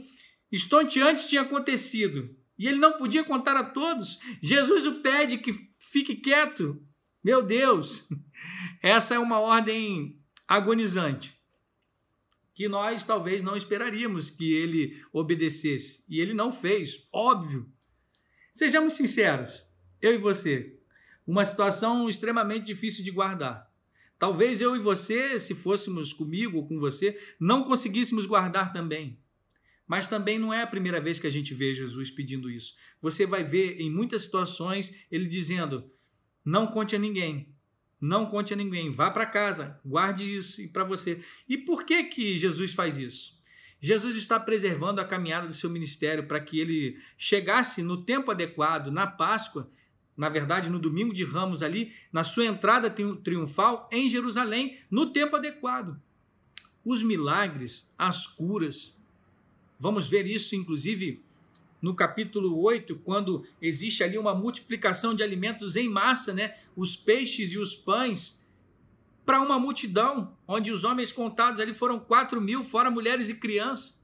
[0.51, 2.35] estonteante tinha acontecido.
[2.59, 4.19] E ele não podia contar a todos.
[4.43, 6.81] Jesus o pede que fique quieto.
[7.23, 8.09] Meu Deus,
[8.83, 11.39] essa é uma ordem agonizante
[12.59, 16.05] que nós talvez não esperaríamos que ele obedecesse.
[16.09, 17.73] E ele não fez, óbvio.
[18.59, 19.65] Sejamos sinceros,
[20.03, 20.81] eu e você,
[21.25, 23.73] uma situação extremamente difícil de guardar.
[24.19, 29.17] Talvez eu e você, se fôssemos comigo ou com você, não conseguíssemos guardar também.
[29.87, 32.75] Mas também não é a primeira vez que a gente vê Jesus pedindo isso.
[33.01, 35.89] Você vai ver em muitas situações ele dizendo:
[36.45, 37.55] não conte a ninguém,
[38.01, 41.21] não conte a ninguém, vá para casa, guarde isso para você.
[41.49, 43.38] E por que que Jesus faz isso?
[43.81, 48.91] Jesus está preservando a caminhada do seu ministério para que ele chegasse no tempo adequado,
[48.91, 49.71] na Páscoa,
[50.17, 55.37] na verdade, no domingo de Ramos, ali, na sua entrada triunfal em Jerusalém, no tempo
[55.37, 55.97] adequado.
[56.85, 58.97] Os milagres, as curas.
[59.79, 61.23] Vamos ver isso, inclusive,
[61.81, 66.57] no capítulo 8, quando existe ali uma multiplicação de alimentos em massa, né?
[66.75, 68.38] Os peixes e os pães
[69.29, 74.03] para uma multidão, onde os homens contados ali foram 4 mil, fora mulheres e crianças.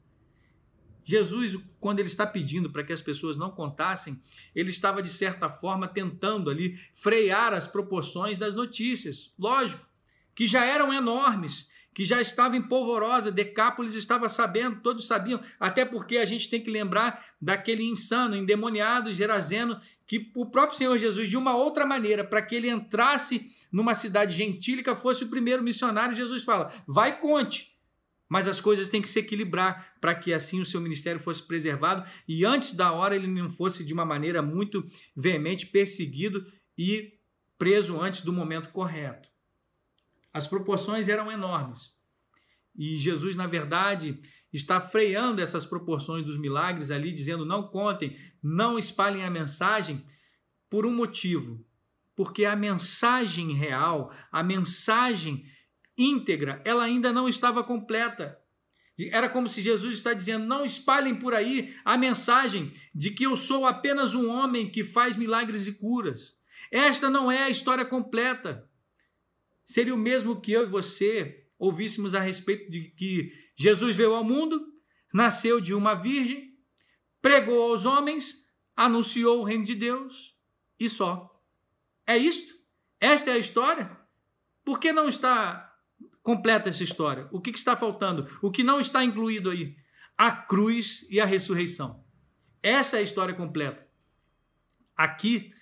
[1.02, 4.20] Jesus, quando ele está pedindo para que as pessoas não contassem,
[4.54, 9.32] ele estava, de certa forma, tentando ali frear as proporções das notícias.
[9.38, 9.88] Lógico,
[10.34, 15.84] que já eram enormes, que já estava em polvorosa, Decápolis estava sabendo, todos sabiam, até
[15.84, 21.28] porque a gente tem que lembrar daquele insano, endemoniado, gerazeno, que o próprio Senhor Jesus,
[21.28, 26.16] de uma outra maneira, para que ele entrasse numa cidade gentílica, fosse o primeiro missionário,
[26.16, 27.72] Jesus fala: vai conte.
[28.28, 32.08] Mas as coisas têm que se equilibrar para que assim o seu ministério fosse preservado
[32.26, 36.44] e antes da hora ele não fosse de uma maneira muito veemente perseguido
[36.76, 37.12] e
[37.58, 39.33] preso antes do momento correto.
[40.34, 41.94] As proporções eram enormes.
[42.76, 44.20] E Jesus, na verdade,
[44.52, 50.04] está freando essas proporções dos milagres ali, dizendo: não contem, não espalhem a mensagem,
[50.68, 51.64] por um motivo.
[52.16, 55.46] Porque a mensagem real, a mensagem
[55.96, 58.36] íntegra, ela ainda não estava completa.
[59.10, 63.36] Era como se Jesus está dizendo: não espalhem por aí a mensagem de que eu
[63.36, 66.36] sou apenas um homem que faz milagres e curas.
[66.72, 68.68] Esta não é a história completa.
[69.64, 74.24] Seria o mesmo que eu e você ouvíssemos a respeito de que Jesus veio ao
[74.24, 74.60] mundo,
[75.12, 76.58] nasceu de uma virgem,
[77.22, 78.44] pregou aos homens,
[78.76, 80.36] anunciou o reino de Deus
[80.78, 81.30] e só.
[82.06, 82.54] É isto?
[83.00, 83.96] Esta é a história?
[84.64, 85.72] Por que não está
[86.22, 87.28] completa essa história?
[87.32, 88.26] O que está faltando?
[88.42, 89.76] O que não está incluído aí?
[90.16, 92.04] A cruz e a ressurreição.
[92.62, 93.86] Essa é a história completa.
[94.96, 95.52] Aqui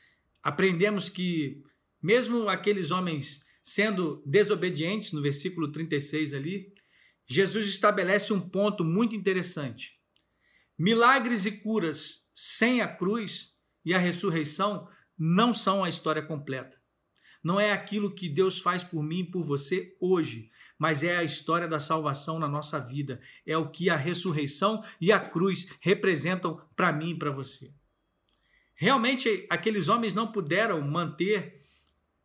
[0.43, 1.63] aprendemos que,
[2.03, 6.75] mesmo aqueles homens sendo desobedientes, no versículo 36 ali,
[7.27, 9.99] Jesus estabelece um ponto muito interessante.
[10.79, 13.53] Milagres e curas sem a cruz
[13.85, 16.77] e a ressurreição não são a história completa.
[17.43, 21.25] Não é aquilo que Deus faz por mim e por você hoje, mas é a
[21.25, 23.21] história da salvação na nossa vida.
[23.47, 27.73] É o que a ressurreição e a cruz representam para mim e para você.
[28.75, 31.62] Realmente, aqueles homens não puderam manter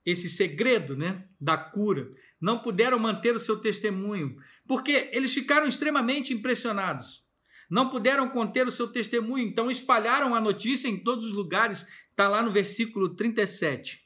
[0.08, 6.34] esse segredo né, da cura, não puderam manter o seu testemunho, porque eles ficaram extremamente
[6.34, 7.26] impressionados.
[7.70, 11.86] Não puderam conter o seu testemunho, então espalharam a notícia em todos os lugares.
[12.10, 14.00] Está lá no versículo 37.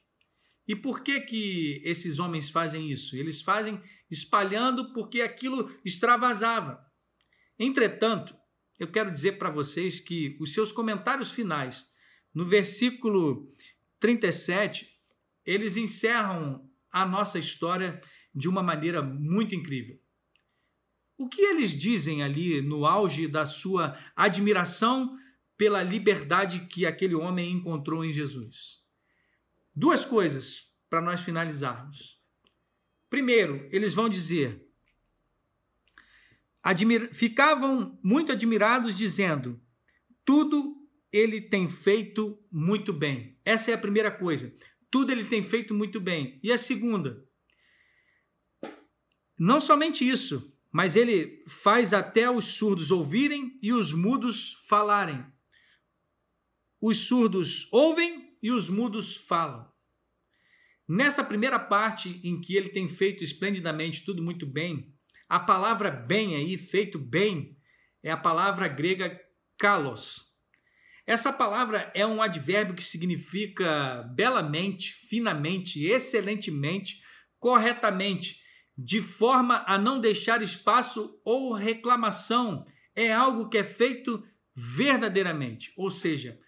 [0.66, 3.16] E por que que esses homens fazem isso?
[3.16, 3.80] Eles fazem
[4.10, 6.84] espalhando porque aquilo extravasava.
[7.56, 8.36] Entretanto,
[8.76, 11.86] eu quero dizer para vocês que os seus comentários finais,
[12.34, 13.54] no versículo
[14.00, 14.91] 37,
[15.44, 18.00] eles encerram a nossa história
[18.34, 19.98] de uma maneira muito incrível.
[21.16, 25.16] O que eles dizem ali no auge da sua admiração
[25.56, 28.82] pela liberdade que aquele homem encontrou em Jesus?
[29.74, 32.20] Duas coisas para nós finalizarmos.
[33.08, 34.66] Primeiro, eles vão dizer:
[36.62, 37.14] admir...
[37.14, 39.60] ficavam muito admirados, dizendo:
[40.24, 40.76] tudo
[41.12, 43.38] ele tem feito muito bem.
[43.44, 44.54] Essa é a primeira coisa.
[44.92, 46.38] Tudo ele tem feito muito bem.
[46.42, 47.26] E a segunda,
[49.38, 55.24] não somente isso, mas ele faz até os surdos ouvirem e os mudos falarem.
[56.78, 59.66] Os surdos ouvem e os mudos falam.
[60.86, 64.94] Nessa primeira parte em que ele tem feito esplendidamente tudo muito bem,
[65.26, 67.56] a palavra bem aí, feito bem,
[68.02, 69.18] é a palavra grega
[69.56, 70.31] kalos,
[71.06, 77.02] essa palavra é um advérbio que significa belamente, finamente, excelentemente,
[77.38, 78.40] corretamente,
[78.78, 82.64] de forma a não deixar espaço ou reclamação.
[82.94, 84.22] É algo que é feito
[84.54, 85.72] verdadeiramente.
[85.76, 86.38] Ou seja,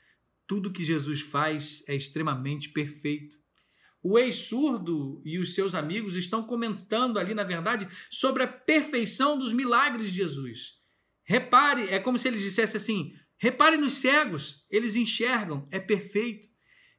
[0.46, 3.36] tudo que Jesus faz é extremamente perfeito.
[4.02, 9.52] O ex-surdo e os seus amigos estão comentando ali, na verdade, sobre a perfeição dos
[9.52, 10.74] milagres de Jesus.
[11.24, 16.48] Repare, é como se eles dissessem assim: Repare nos cegos, eles enxergam, é perfeito.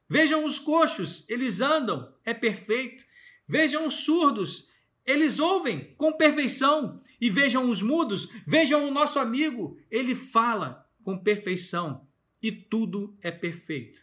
[0.08, 3.04] Vejam os coxos, eles andam, é perfeito.
[3.48, 4.68] Vejam os surdos,
[5.04, 7.02] eles ouvem com perfeição.
[7.20, 12.06] E vejam os mudos, vejam o nosso amigo, ele fala com perfeição.
[12.42, 14.00] E tudo é perfeito.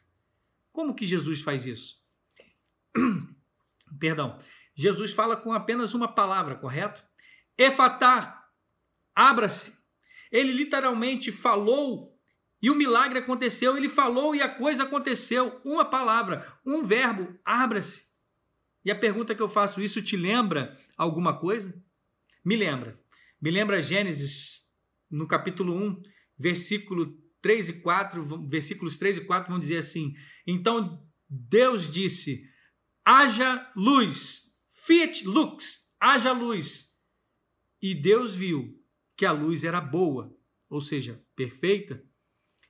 [0.71, 2.01] Como que Jesus faz isso?
[3.99, 4.39] Perdão.
[4.75, 7.03] Jesus fala com apenas uma palavra, correto?
[7.57, 8.43] Efatá,
[9.15, 9.83] abra-se.
[10.31, 12.12] Ele literalmente falou
[12.63, 15.59] e o milagre aconteceu, ele falou e a coisa aconteceu.
[15.65, 18.13] Uma palavra, um verbo, abra-se.
[18.85, 21.75] E a pergunta que eu faço, isso te lembra alguma coisa?
[22.43, 22.97] Me lembra.
[23.41, 24.71] Me lembra Gênesis,
[25.11, 26.03] no capítulo 1,
[26.39, 30.15] versículo 3 e 4, versículos 3 e 4 vão dizer assim:
[30.47, 32.49] Então Deus disse:
[33.03, 34.55] haja luz,
[34.85, 36.95] fiat lux, haja luz.
[37.81, 38.81] E Deus viu
[39.17, 40.33] que a luz era boa,
[40.69, 42.01] ou seja, perfeita,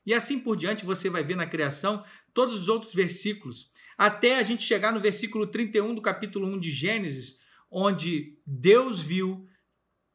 [0.06, 4.44] e assim por diante você vai ver na criação todos os outros versículos, até a
[4.44, 7.40] gente chegar no versículo 31 do capítulo 1 de Gênesis,
[7.70, 9.48] onde Deus viu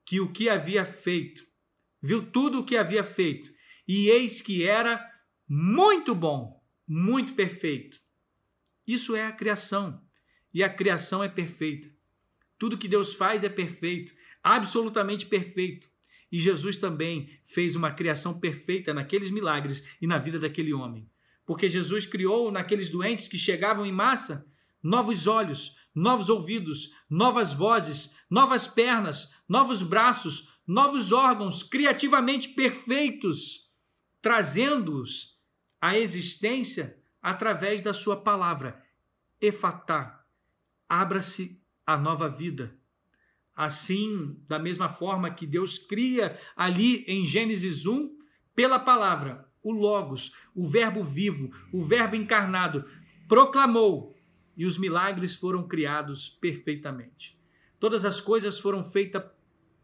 [0.05, 1.47] que o que havia feito,
[2.03, 3.51] viu tudo o que havia feito,
[3.87, 5.05] e eis que era
[5.49, 8.01] muito bom, muito perfeito.
[8.87, 10.03] Isso é a criação,
[10.53, 11.89] e a criação é perfeita.
[12.59, 14.13] Tudo que Deus faz é perfeito,
[14.43, 15.89] absolutamente perfeito.
[16.31, 21.09] E Jesus também fez uma criação perfeita naqueles milagres e na vida daquele homem.
[21.47, 24.47] Porque Jesus criou naqueles doentes que chegavam em massa
[24.83, 33.71] novos olhos, novos ouvidos, novas vozes, novas pernas, novos braços, novos órgãos criativamente perfeitos,
[34.21, 35.39] trazendo-os
[35.81, 38.85] à existência através da sua palavra.
[39.41, 40.25] Efatá,
[40.89, 42.78] abra-se a nova vida.
[43.59, 48.09] Assim, da mesma forma que Deus cria ali em Gênesis 1,
[48.55, 52.85] pela palavra, o Logos, o Verbo vivo, o Verbo encarnado,
[53.27, 54.15] proclamou
[54.57, 57.37] e os milagres foram criados perfeitamente.
[57.81, 59.25] Todas as coisas foram feitas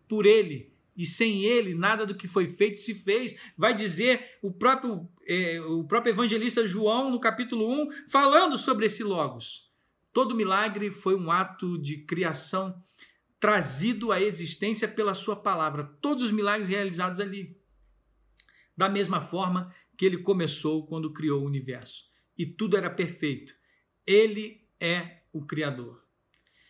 [0.06, 3.36] por Ele e sem Ele nada do que foi feito se fez.
[3.58, 9.02] Vai dizer o próprio, é, o próprio evangelista João no capítulo 1, falando sobre esse
[9.02, 9.68] Logos.
[10.12, 12.80] Todo milagre foi um ato de criação
[13.44, 17.54] trazido à existência pela sua palavra, todos os milagres realizados ali.
[18.74, 22.04] Da mesma forma que ele começou quando criou o universo.
[22.38, 23.52] E tudo era perfeito.
[24.06, 26.02] Ele é o Criador.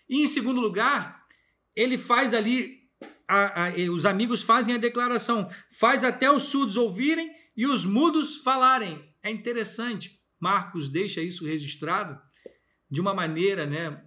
[0.08, 1.24] E em segundo lugar,
[1.76, 2.90] ele faz ali,
[3.28, 5.48] a, a, os amigos fazem a declaração,
[5.78, 9.14] faz até os surdos ouvirem e os mudos falarem.
[9.22, 12.20] É interessante, Marcos deixa isso registrado
[12.90, 14.04] de uma maneira, né,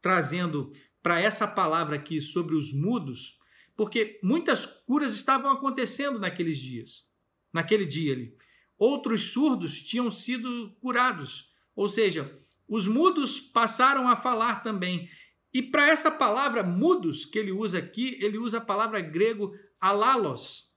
[0.00, 0.72] trazendo
[1.08, 3.40] para essa palavra aqui sobre os mudos,
[3.74, 7.10] porque muitas curas estavam acontecendo naqueles dias,
[7.50, 8.36] naquele dia ali.
[8.76, 12.38] Outros surdos tinham sido curados, ou seja,
[12.68, 15.08] os mudos passaram a falar também.
[15.50, 20.76] E para essa palavra mudos que ele usa aqui, ele usa a palavra grego alalos.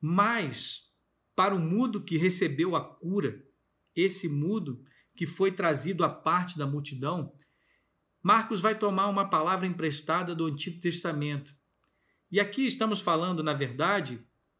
[0.00, 0.92] Mas
[1.36, 3.40] para o mudo que recebeu a cura,
[3.94, 4.84] esse mudo
[5.14, 7.32] que foi trazido à parte da multidão,
[8.26, 11.54] Marcos vai tomar uma palavra emprestada do Antigo Testamento.
[12.28, 14.18] E aqui estamos falando, na verdade,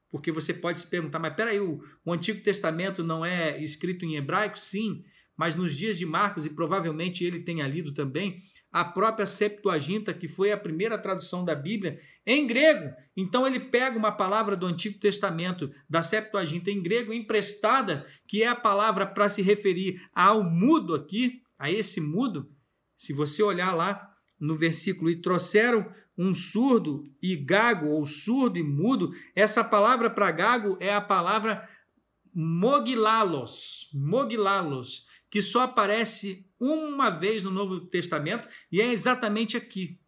[0.09, 4.14] porque você pode se perguntar, mas peraí, o, o Antigo Testamento não é escrito em
[4.14, 4.57] hebraico?
[4.57, 5.03] Sim,
[5.37, 8.41] mas nos dias de Marcos, e provavelmente ele tenha lido também,
[8.71, 12.95] a própria Septuaginta, que foi a primeira tradução da Bíblia, em grego.
[13.17, 18.47] Então ele pega uma palavra do Antigo Testamento, da Septuaginta em grego, emprestada, que é
[18.47, 22.49] a palavra para se referir ao mudo aqui, a esse mudo.
[22.97, 28.62] Se você olhar lá no versículo, e trouxeram um surdo e gago, ou surdo e
[28.62, 31.68] mudo, essa palavra para gago é a palavra
[32.34, 39.99] mogilalos, mogilalos, que só aparece uma vez no Novo Testamento e é exatamente aqui.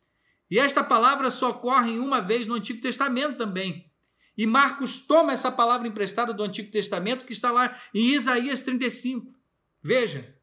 [0.51, 3.91] E esta palavra só ocorre uma vez no Antigo Testamento também.
[4.36, 9.34] E Marcos toma essa palavra emprestada do Antigo Testamento que está lá em Isaías 35.
[9.82, 10.38] Veja,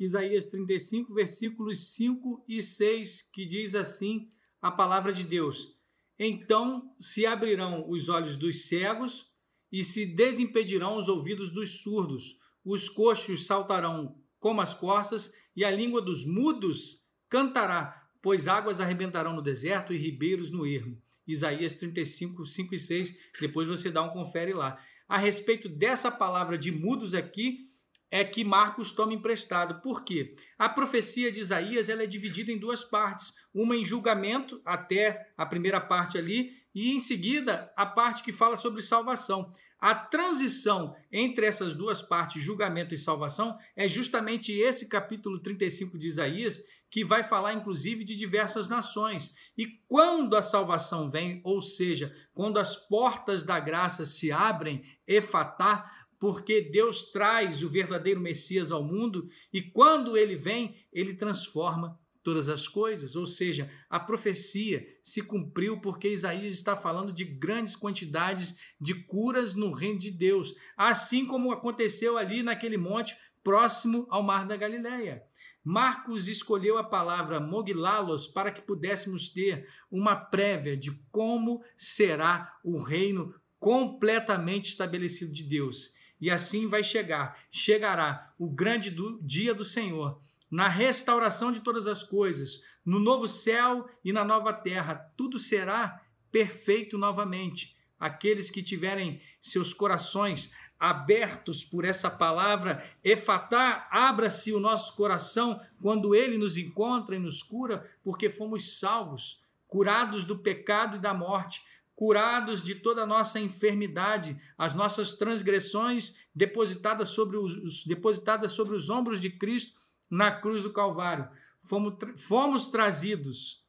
[0.00, 4.30] Isaías 35, versículos 5 e 6, que diz assim
[4.60, 5.78] a palavra de Deus:
[6.18, 9.30] Então se abrirão os olhos dos cegos
[9.70, 15.70] e se desimpedirão os ouvidos dos surdos, os coxos saltarão como as corças, e a
[15.70, 21.00] língua dos mudos cantará, pois águas arrebentarão no deserto e ribeiros no ermo.
[21.26, 23.18] Isaías 35, 5 e 6.
[23.40, 24.82] Depois você dá um confere lá.
[25.06, 27.69] A respeito dessa palavra de mudos aqui,
[28.10, 29.80] é que Marcos toma emprestado.
[29.80, 30.34] Por quê?
[30.58, 35.46] A profecia de Isaías ela é dividida em duas partes: uma em julgamento, até a
[35.46, 39.52] primeira parte ali, e em seguida a parte que fala sobre salvação.
[39.80, 46.06] A transição entre essas duas partes, julgamento e salvação, é justamente esse capítulo 35 de
[46.06, 49.32] Isaías, que vai falar inclusive de diversas nações.
[49.56, 55.90] E quando a salvação vem, ou seja, quando as portas da graça se abrem, efatá,
[56.20, 62.50] porque Deus traz o verdadeiro Messias ao mundo e quando ele vem, ele transforma todas
[62.50, 68.54] as coisas, ou seja, a profecia se cumpriu porque Isaías está falando de grandes quantidades
[68.78, 74.46] de curas no reino de Deus, assim como aconteceu ali naquele monte próximo ao mar
[74.46, 75.22] da Galileia.
[75.64, 82.78] Marcos escolheu a palavra mogilalos para que pudéssemos ter uma prévia de como será o
[82.82, 85.98] reino completamente estabelecido de Deus.
[86.20, 91.86] E assim vai chegar, chegará o grande do, dia do Senhor, na restauração de todas
[91.86, 97.76] as coisas, no novo céu e na nova terra, tudo será perfeito novamente.
[97.98, 106.14] Aqueles que tiverem seus corações abertos por essa palavra, efatá, abra-se o nosso coração quando
[106.14, 111.62] ele nos encontra e nos cura, porque fomos salvos, curados do pecado e da morte,
[112.00, 118.88] curados de toda a nossa enfermidade, as nossas transgressões depositadas sobre os, depositadas sobre os
[118.88, 119.78] ombros de Cristo
[120.10, 121.28] na cruz do Calvário.
[121.62, 123.62] Fomos, fomos trazidos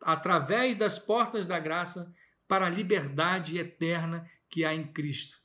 [0.00, 2.12] através das portas da graça
[2.48, 5.36] para a liberdade eterna que há em Cristo.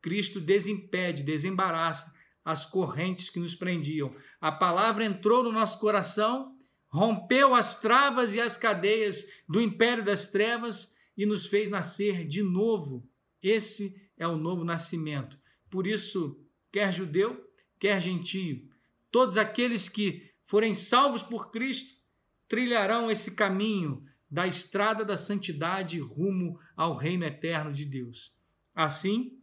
[0.00, 2.14] Cristo desimpede, desembaraça
[2.44, 4.14] as correntes que nos prendiam.
[4.40, 6.56] A palavra entrou no nosso coração,
[6.88, 12.42] rompeu as travas e as cadeias do império das trevas e nos fez nascer de
[12.42, 13.06] novo.
[13.42, 15.38] Esse é o novo nascimento.
[15.68, 16.42] Por isso,
[16.72, 17.46] quer judeu,
[17.78, 18.70] quer gentio,
[19.10, 22.00] Todos aqueles que forem salvos por Cristo
[22.48, 28.32] trilharão esse caminho da estrada da santidade rumo ao reino eterno de Deus.
[28.74, 29.38] Assim,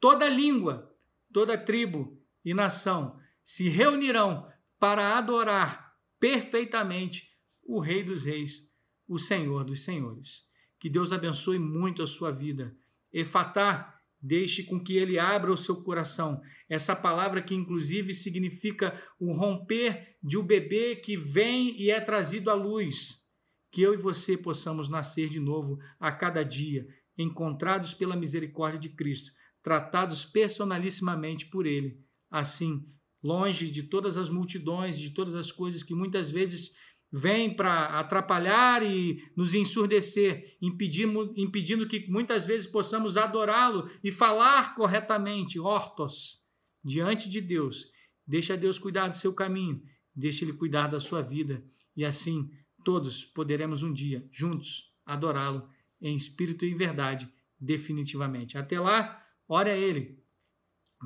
[0.00, 0.92] toda língua,
[1.32, 7.30] toda tribo e nação se reunirão para adorar perfeitamente
[7.62, 8.68] o Rei dos Reis,
[9.06, 10.44] o Senhor dos Senhores.
[10.84, 12.76] Que Deus abençoe muito a sua vida.
[13.10, 16.42] Efatá Deixe com que ele abra o seu coração.
[16.68, 22.50] Essa palavra que inclusive significa o romper de um bebê que vem e é trazido
[22.50, 23.22] à luz.
[23.72, 28.90] Que eu e você possamos nascer de novo a cada dia, encontrados pela misericórdia de
[28.90, 29.30] Cristo,
[29.62, 31.98] tratados personalissimamente por ele.
[32.30, 32.86] Assim,
[33.22, 36.74] longe de todas as multidões, de todas as coisas que muitas vezes
[37.16, 44.74] vêm para atrapalhar e nos ensurdecer, impedindo, impedindo que muitas vezes possamos adorá-lo e falar
[44.74, 46.42] corretamente, hortos,
[46.82, 47.86] diante de Deus.
[48.26, 49.80] Deixa Deus cuidar do seu caminho,
[50.12, 51.64] deixa Ele cuidar da sua vida,
[51.96, 52.50] e assim
[52.84, 55.68] todos poderemos um dia, juntos, adorá-lo
[56.02, 57.28] em espírito e em verdade,
[57.60, 58.58] definitivamente.
[58.58, 60.18] Até lá, ore a Ele,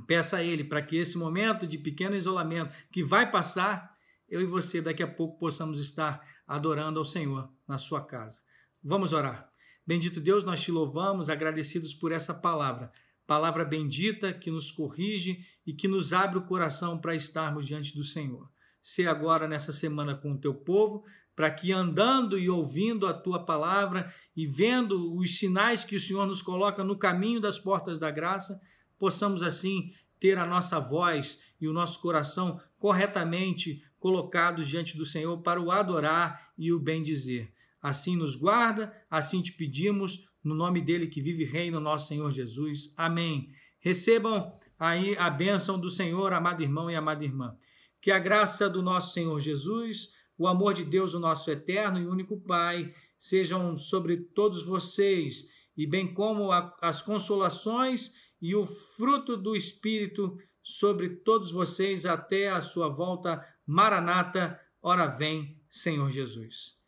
[0.07, 3.95] peça a Ele para que esse momento de pequeno isolamento que vai passar,
[4.29, 8.41] eu e você daqui a pouco possamos estar adorando ao Senhor na sua casa.
[8.83, 9.51] Vamos orar.
[9.87, 12.93] Bendito Deus, nós te louvamos, agradecidos por essa palavra.
[13.27, 18.05] Palavra bendita que nos corrige e que nos abre o coração para estarmos diante do
[18.05, 18.51] Senhor.
[18.83, 21.05] Se agora nessa semana com o teu povo,
[21.35, 26.27] para que andando e ouvindo a tua palavra e vendo os sinais que o Senhor
[26.27, 28.61] nos coloca no caminho das portas da graça,
[28.99, 35.39] possamos assim ter a nossa voz e o nosso coração corretamente colocados diante do Senhor
[35.39, 37.53] para o adorar e o bendizer.
[37.83, 42.31] Assim nos guarda, assim te pedimos, no nome dele que vive e reina, nosso Senhor
[42.31, 42.93] Jesus.
[42.97, 43.51] Amém.
[43.81, 47.57] Recebam aí a bênção do Senhor, amado irmão e amada irmã.
[48.01, 52.07] Que a graça do nosso Senhor Jesus, o amor de Deus, o nosso eterno e
[52.07, 56.51] único Pai, sejam sobre todos vocês, e bem como
[56.81, 60.39] as consolações e o fruto do Espírito
[60.69, 66.79] sobre todos vocês até a sua volta Maranata, ora vem, Senhor Jesus.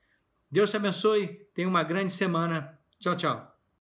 [0.50, 2.78] Deus te abençoe, tenha uma grande semana.
[2.98, 3.49] Tchau, tchau.